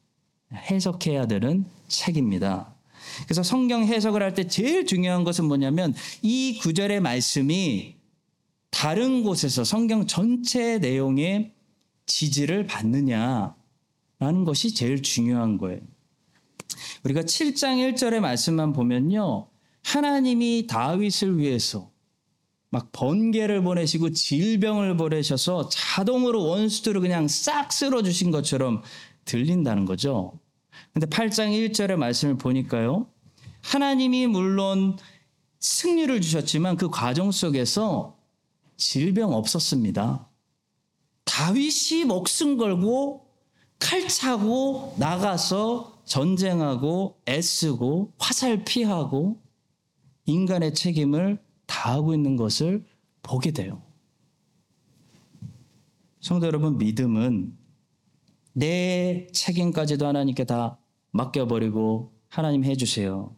해석해야 0.53 1.27
되는 1.27 1.65
책입니다. 1.89 2.75
그래서 3.25 3.43
성경 3.43 3.85
해석을 3.85 4.23
할 4.23 4.35
때 4.35 4.47
제일 4.47 4.87
중요한 4.87 5.25
것은 5.25 5.45
뭐냐면 5.47 5.95
이 6.23 6.59
구절의 6.61 7.01
말씀이 7.01 7.97
다른 8.75 9.23
곳에서 9.23 9.63
성경 9.63 10.05
전체 10.05 10.79
내용의 10.79 11.53
지지를 12.07 12.67
받느냐라는 12.67 13.55
것이 14.45 14.75
제일 14.75 15.01
중요한 15.01 15.59
거예요. 15.59 15.81
우리가 17.05 17.21
7장 17.21 17.95
1절의 17.95 18.19
말씀만 18.19 18.73
보면요. 18.73 19.47
하나님이 19.85 20.67
다윗을 20.67 21.39
위해서 21.39 21.93
막 22.69 22.91
번개를 22.91 23.63
보내시고 23.63 24.11
질병을 24.11 24.97
보내셔서 24.97 25.69
자동으로 25.69 26.43
원수들을 26.45 27.01
그냥 27.01 27.29
싹 27.29 27.73
쓸어 27.73 28.03
주신 28.03 28.33
것처럼 28.33 28.83
들린다는 29.25 29.85
거죠. 29.85 30.41
근데 30.93 31.07
8장 31.07 31.53
1절의 31.71 31.95
말씀을 31.95 32.39
보니까요. 32.39 33.07
하나님이 33.63 34.27
물론 34.27 34.97
승리를 35.61 36.21
주셨지만 36.21 36.77
그 36.77 36.91
과정 36.91 37.31
속에서 37.31 38.14
질병 38.77 39.33
없었습니다. 39.33 40.29
다윗이 41.25 42.05
목숨 42.07 42.57
걸고 42.57 43.27
칼 43.79 44.09
차고 44.09 44.97
나가서 44.99 46.03
전쟁하고 46.05 47.21
애쓰고 47.29 48.13
화살 48.19 48.65
피하고 48.65 49.43
인간의 50.27 50.75
책임을 50.75 51.43
다하고 51.67 52.15
있는 52.15 52.37
것을 52.37 52.87
보게 53.23 53.51
돼요. 53.51 53.83
성도 56.21 56.47
여러분, 56.47 56.79
믿음은 56.79 57.57
내 58.55 59.27
책임까지도 59.33 60.07
하나님께 60.07 60.45
다 60.45 60.79
맡겨버리고 61.11 62.13
하나님 62.29 62.65
해주세요. 62.65 63.37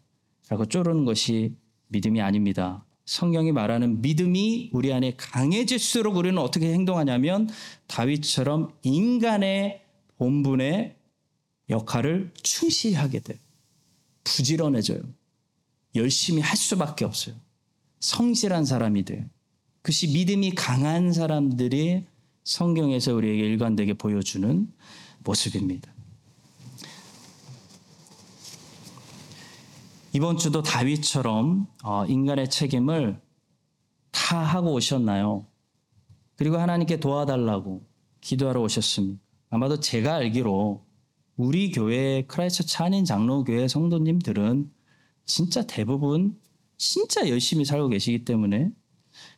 라고 0.49 0.67
쪼르는 0.67 1.05
것이 1.05 1.57
믿음이 1.89 2.21
아닙니다. 2.21 2.86
성경이 3.07 3.53
말하는 3.53 4.03
믿음이 4.03 4.71
우리 4.73 4.93
안에 4.93 5.15
강해질수록 5.17 6.17
우리는 6.17 6.37
어떻게 6.39 6.73
행동하냐면 6.73 7.49
다윗처럼 7.87 8.75
인간의 8.83 9.83
본분의 10.19 10.97
역할을 11.71 12.33
충실히 12.43 12.95
하게 12.95 13.21
돼요. 13.21 13.39
부지런해져요. 14.25 15.01
열심히 15.95 16.43
할 16.43 16.57
수밖에 16.57 17.05
없어요. 17.05 17.37
성실한 18.01 18.65
사람이 18.65 19.05
돼요. 19.05 19.25
그것이 19.83 20.09
믿음이 20.09 20.53
강한 20.57 21.13
사람들이 21.13 22.05
성경에서 22.43 23.15
우리에게 23.15 23.45
일관되게 23.47 23.95
보여주는 23.95 24.69
모습입니다. 25.21 25.96
이번 30.17 30.39
주도 30.39 30.63
다윗처럼 30.63 31.67
어, 31.85 32.07
인간의 32.07 32.49
책임을 32.49 33.21
다 34.11 34.39
하고 34.39 34.73
오셨나요? 34.73 35.47
그리고 36.37 36.57
하나님께 36.57 37.01
도와달라고 37.01 37.87
기도하러 38.23 38.63
오셨습니다. 38.63 39.21
아마도 39.51 39.79
제가 39.79 40.15
알기로 40.15 40.87
우리 41.37 41.71
교회 41.71 42.23
크라이스트 42.23 42.65
찬인 42.65 43.05
장로교회 43.05 43.69
성도님들은 43.69 44.73
진짜 45.27 45.67
대부분 45.67 46.41
진짜 46.79 47.29
열심히 47.29 47.67
살고 47.67 47.91
계시기 47.91 48.25
때문에 48.25 48.71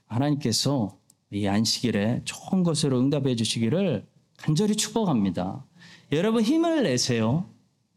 하나님께서 0.06 0.96
이 1.32 1.48
안식일에 1.48 2.22
좋은 2.24 2.62
것으로 2.62 3.00
응답해 3.00 3.34
주시기를 3.34 4.06
간절히 4.36 4.76
축복합니다. 4.76 5.66
여러분 6.12 6.44
힘을 6.44 6.84
내세요. 6.84 7.50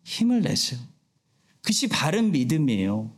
힘을 0.04 0.42
내세요. 0.42 0.91
그것이 1.62 1.88
바른 1.88 2.32
믿음이에요. 2.32 3.12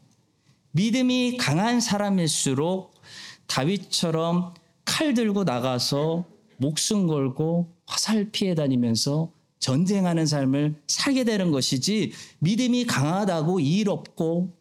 믿음이 0.72 1.38
강한 1.38 1.80
사람일수록 1.80 2.94
다윗처럼 3.48 4.54
칼 4.86 5.14
들고 5.14 5.44
나가서 5.44 6.26
목숨 6.58 7.08
걸고 7.08 7.74
화살 7.86 8.30
피해 8.32 8.56
다니면서 8.56 9.32
전쟁하는 9.60 10.26
삶을 10.26 10.76
살게 10.88 11.24
되는 11.24 11.52
것이지 11.52 12.12
믿음이 12.40 12.86
강하다고 12.86 13.60
일 13.62 13.90
없고 13.90 14.54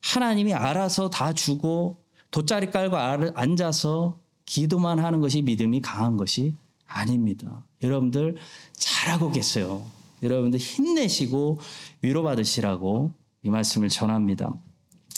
하나님이 0.00 0.54
알아서 0.54 1.10
다 1.10 1.32
주고 1.32 1.96
돗자리 2.30 2.70
깔고 2.70 2.96
앉아서 3.34 4.20
기도만 4.46 4.98
하는 4.98 5.20
것이 5.20 5.42
믿음이 5.42 5.80
강한 5.80 6.16
것이 6.16 6.54
아닙니다. 6.86 7.64
여러분들 7.82 8.36
잘하고 8.74 9.32
계세요. 9.32 9.84
여러분들 10.22 10.58
힘내시고 10.60 11.58
위로받으시라고 12.02 13.12
이 13.44 13.50
말씀을 13.50 13.88
전합니다. 13.88 14.52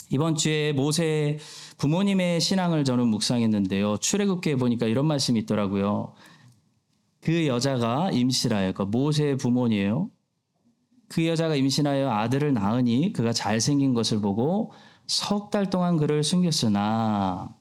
이번 0.09 0.35
주에 0.35 0.73
모세 0.73 1.37
부모님의 1.77 2.39
신앙을 2.39 2.83
저는 2.83 3.07
묵상했는데요. 3.07 3.97
출애굽기에 3.97 4.57
보니까 4.57 4.85
이런 4.85 5.05
말씀이 5.05 5.39
있더라고요. 5.41 6.13
그 7.21 7.47
여자가 7.47 8.11
임신하여 8.11 8.73
그 8.73 8.83
모세의 8.83 9.37
부모니에요. 9.37 10.09
그 11.09 11.25
여자가 11.25 11.55
임신하여 11.55 12.09
아들을 12.09 12.53
낳으니 12.53 13.13
그가 13.13 13.33
잘생긴 13.33 13.93
것을 13.93 14.21
보고 14.21 14.71
석 15.07 15.49
달 15.49 15.69
동안 15.69 15.95
그를 15.97 16.21
숨겼으나 16.23 17.55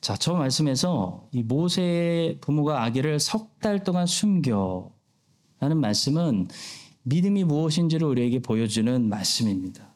자, 0.00 0.16
저 0.16 0.34
말씀에서 0.34 1.28
이 1.32 1.42
모세의 1.42 2.40
부모가 2.40 2.82
아기를 2.84 3.20
석 3.20 3.58
달 3.60 3.82
동안 3.82 4.06
숨겨 4.06 4.90
라는 5.58 5.80
말씀은 5.80 6.48
믿음이 7.06 7.44
무엇인지를 7.44 8.06
우리에게 8.06 8.40
보여주는 8.40 9.08
말씀입니다. 9.08 9.94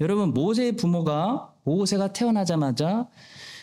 여러분, 0.00 0.32
모세의 0.32 0.76
부모가 0.76 1.52
모세가 1.64 2.12
태어나자마자 2.12 3.08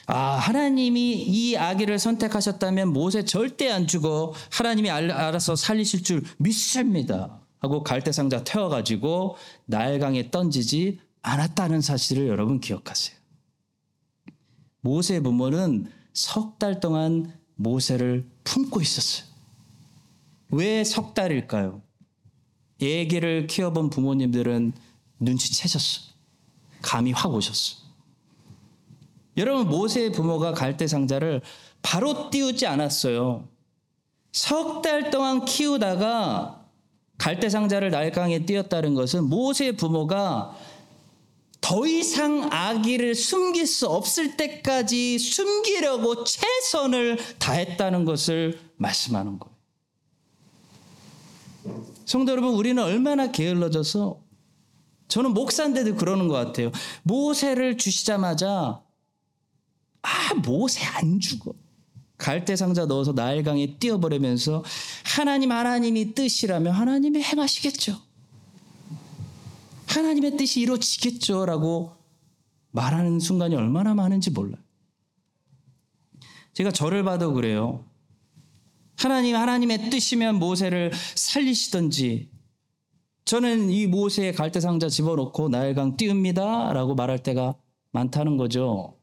아, 0.08 0.16
하나님이 0.38 1.14
이 1.14 1.56
아기를 1.58 2.00
선택하셨다면 2.00 2.94
모세 2.94 3.26
절대 3.26 3.70
안 3.70 3.88
죽어. 3.88 4.34
하나님이 4.52 4.90
알아서 4.90 5.56
살리실 5.56 6.04
줄 6.04 6.24
믿습니다. 6.38 7.42
하고 7.60 7.82
갈대상자 7.84 8.44
태워가지고 8.44 9.36
나일강에 9.66 10.30
던지지 10.30 11.00
않았다는 11.24 11.82
사실을 11.82 12.28
여러분 12.28 12.60
기억하세요. 12.60 13.18
모세의 14.82 15.24
부모는 15.24 15.92
석 16.14 16.58
달 16.58 16.80
동안 16.80 17.34
모세를 17.56 18.30
품고 18.44 18.82
있었어요. 18.82 19.28
왜 20.52 20.84
석 20.84 21.14
달일까요? 21.14 21.82
애기를 22.82 23.48
키워본 23.48 23.90
부모님들은 23.90 24.74
눈치채셨어. 25.20 26.02
감이 26.82 27.12
확 27.12 27.34
오셨어. 27.34 27.78
여러분 29.38 29.68
모세의 29.68 30.12
부모가 30.12 30.54
갈대 30.54 30.88
상자를 30.88 31.42
바로 31.82 32.30
띄우지 32.30 32.66
않았어요. 32.68 33.48
석 34.32 34.82
달 34.82 35.10
동안 35.10 35.46
키우다가 35.46 36.66
갈대 37.18 37.50
상자를 37.50 37.90
날강에 37.90 38.46
띄었다는 38.46 38.94
것은 38.94 39.24
모세의 39.24 39.74
부모가 39.74 40.56
더 41.60 41.88
이상 41.88 42.48
아기를 42.52 43.16
숨길 43.16 43.66
수 43.66 43.88
없을 43.88 44.38
때까지 44.38 45.18
숨기려고 45.18 46.24
최선을 46.24 47.18
다했다는 47.40 48.06
것을 48.06 48.60
말씀하는 48.78 49.40
거예요. 49.40 49.57
성도 52.08 52.32
여러분, 52.32 52.54
우리는 52.54 52.82
얼마나 52.82 53.32
게을러져서 53.32 54.24
저는 55.10 55.34
목사인데도 55.34 55.98
그러는 55.98 56.30
것 56.30 56.36
같아요. 56.36 56.72
모세를 57.04 57.78
주시자마자 57.78 58.82
아 60.02 60.34
모세 60.36 60.86
안 60.86 61.20
죽어. 61.20 61.54
갈대 62.18 62.56
상자 62.56 62.86
넣어서 62.86 63.12
나일강에 63.12 63.78
띄어버리면서 63.78 64.64
하나님 65.04 65.52
하나님이 65.52 66.14
뜻이라면 66.16 66.72
하나님이 66.72 67.22
행하시겠죠. 67.22 67.98
하나님의 69.88 70.38
뜻이 70.38 70.62
이루어지겠죠라고 70.62 71.92
말하는 72.72 73.20
순간이 73.20 73.54
얼마나 73.56 73.94
많은지 73.94 74.32
몰라요. 74.32 74.62
제가 76.54 76.72
저를 76.72 77.04
봐도 77.04 77.34
그래요. 77.34 77.87
하나님 78.98 79.36
하나님의 79.36 79.90
뜻이면 79.90 80.36
모세를 80.36 80.92
살리시던지 81.16 82.30
저는 83.26 83.70
이 83.70 83.88
모세의 83.88 84.34
갈대 84.34 84.60
상자 84.60 84.90
집어넣고 84.90 85.50
나일강 85.50 85.98
띄웁니다 85.98 86.74
라고 86.74 86.96
말할 86.96 87.20
때가 87.20 87.56
많다는 87.92 88.38
거죠. 88.38 88.98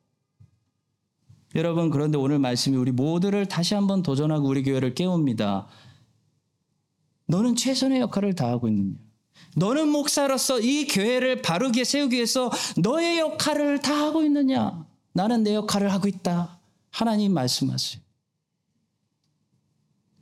여러분 1.54 1.90
그런데 1.90 2.18
오늘 2.18 2.38
말씀이 2.38 2.76
우리 2.76 2.90
모두를 2.90 3.46
다시 3.46 3.74
한번 3.74 4.02
도전하고 4.02 4.48
우리 4.48 4.62
교회를 4.62 4.94
깨웁니다. 4.94 5.68
너는 7.26 7.54
최선의 7.54 8.00
역할을 8.00 8.34
다하고 8.34 8.68
있느냐? 8.68 8.98
너는 9.56 9.88
목사로서 9.88 10.58
이 10.60 10.86
교회를 10.86 11.42
바르게 11.42 11.84
세우기 11.84 12.16
위해서 12.16 12.50
너의 12.76 13.18
역할을 13.20 13.80
다하고 13.80 14.22
있느냐? 14.24 14.84
나는 15.12 15.44
내 15.44 15.54
역할을 15.54 15.92
하고 15.92 16.08
있다. 16.08 16.58
하나님 16.90 17.32
말씀하세요. 17.32 18.03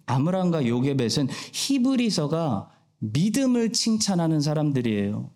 아므람과 0.07 0.67
요게벳은 0.67 1.29
히브리서가 1.53 2.71
믿음을 2.99 3.73
칭찬하는 3.73 4.41
사람들이에요. 4.41 5.31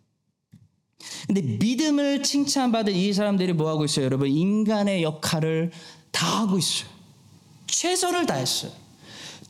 근데 1.27 1.43
믿음을 1.43 2.23
칭찬받은 2.23 2.93
이 2.95 3.13
사람들이 3.13 3.53
뭐 3.53 3.69
하고 3.69 3.85
있어요? 3.85 4.05
여러분 4.07 4.29
인간의 4.29 5.03
역할을 5.03 5.73
다 6.11 6.41
하고 6.43 6.59
있어요. 6.59 6.89
최선을 7.67 8.27
다했어요. 8.27 8.73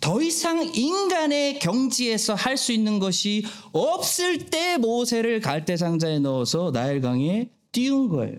더 0.00 0.20
이상 0.20 0.62
인간의 0.74 1.58
경지에서 1.58 2.34
할 2.34 2.56
수 2.56 2.72
있는 2.72 2.98
것이 2.98 3.44
없을 3.72 4.46
때 4.46 4.76
모세를 4.76 5.40
갈대 5.40 5.76
상자에 5.76 6.18
넣어서 6.18 6.70
나일강에 6.72 7.50
띄운 7.72 8.08
거예요. 8.08 8.38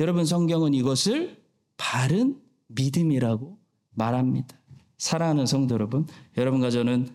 여러분 0.00 0.24
성경은 0.24 0.74
이것을 0.74 1.42
바른 1.76 2.40
믿음이라고 2.68 3.58
말합니다. 3.92 4.59
사랑하는 5.00 5.46
성도 5.46 5.72
여러분, 5.74 6.06
여러분과 6.36 6.70
저는 6.70 7.08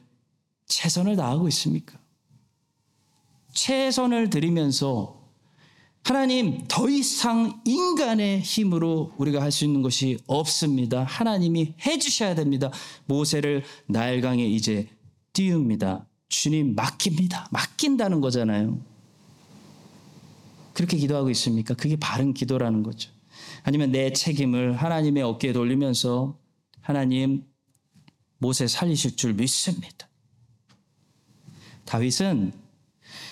최선을 0.66 1.16
다하고 1.16 1.48
있습니까? 1.50 2.00
최선을 3.54 4.32
들이면서 4.32 5.24
하나님 6.04 6.66
더 6.68 6.90
이상 6.90 7.62
인간의 7.64 8.42
힘으로 8.42 9.14
우리가 9.18 9.40
할 9.40 9.52
수 9.52 9.66
있는 9.66 9.84
것이 9.84 10.18
없습니다. 10.26 11.04
하나님이 11.04 11.76
해 11.86 12.00
주셔야 12.00 12.34
됩니다. 12.34 12.72
모세를 13.06 13.64
나일강에 13.86 14.44
이제 14.44 14.88
띄웁니다. 15.34 16.08
주님 16.28 16.74
맡깁니다. 16.74 17.50
맡긴다는 17.52 18.20
거잖아요. 18.20 18.80
그렇게 20.74 20.98
기도하고 20.98 21.30
있습니까? 21.30 21.76
그게 21.76 21.98
바른 21.98 22.34
기도라는 22.34 22.82
거죠. 22.82 23.12
아니면 23.62 23.92
내 23.92 24.12
책임을 24.12 24.74
하나님의 24.76 25.22
어깨에 25.22 25.54
돌리면서 25.54 26.40
하나님 26.82 27.46
모세 28.38 28.68
살리실 28.68 29.16
줄 29.16 29.34
믿습니다. 29.34 30.08
다윗은 31.86 32.54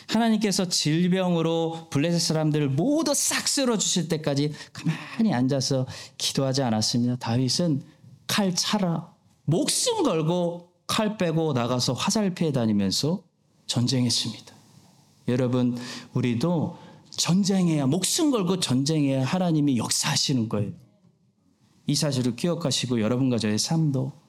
하나님께서 0.07 0.69
질병으로 0.69 1.87
블레셋 1.89 2.21
사람들을 2.21 2.69
모두 2.69 3.13
싹 3.13 3.47
쓸어 3.47 3.77
주실 3.77 4.09
때까지 4.09 4.53
가만히 4.71 5.33
앉아서 5.33 5.87
기도하지 6.17 6.61
않았습니다. 6.63 7.15
다윗은 7.17 7.83
칼 8.27 8.53
차라 8.55 9.13
목숨 9.45 10.03
걸고 10.03 10.71
칼 10.87 11.17
빼고 11.17 11.53
나가서 11.53 11.93
화살 11.93 12.33
피해 12.33 12.51
다니면서 12.51 13.23
전쟁했습니다. 13.67 14.53
여러분 15.29 15.77
우리도 16.13 16.77
전쟁해야 17.09 17.85
목숨 17.85 18.31
걸고 18.31 18.59
전쟁해야 18.59 19.25
하나님이 19.25 19.77
역사하시는 19.77 20.49
거예요. 20.49 20.71
이 21.87 21.95
사실을 21.95 22.35
기억하시고 22.35 23.01
여러분과 23.01 23.37
저의 23.37 23.57
삶도 23.57 24.22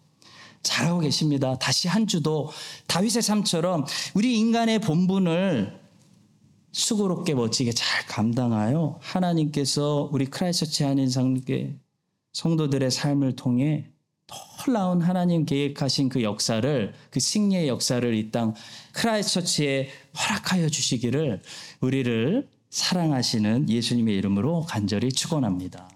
잘하고 0.64 1.00
계십니다. 1.00 1.56
다시 1.58 1.86
한 1.86 2.08
주도 2.08 2.50
다윗의 2.88 3.22
삶처럼 3.22 3.84
우리 4.14 4.36
인간의 4.38 4.80
본분을 4.80 5.80
수고롭게 6.72 7.34
멋지게 7.34 7.70
잘 7.72 8.04
감당하여 8.06 8.98
하나님께서 9.00 10.08
우리 10.12 10.26
크라이스처치 10.26 10.82
한인 10.82 11.08
상계 11.08 11.76
성도들의 12.32 12.90
삶을 12.90 13.36
통해 13.36 13.86
놀라운 14.66 15.00
하나님 15.00 15.44
계획하신 15.44 16.08
그 16.08 16.22
역사를 16.22 16.92
그 17.10 17.20
승리의 17.20 17.68
역사를 17.68 18.14
이 18.14 18.30
땅 18.32 18.54
크라이스처치에 18.92 19.88
허락하여 20.18 20.68
주시기를 20.68 21.42
우리를 21.80 22.48
사랑하시는 22.70 23.68
예수님의 23.68 24.16
이름으로 24.16 24.62
간절히 24.62 25.12
축원합니다. 25.12 25.93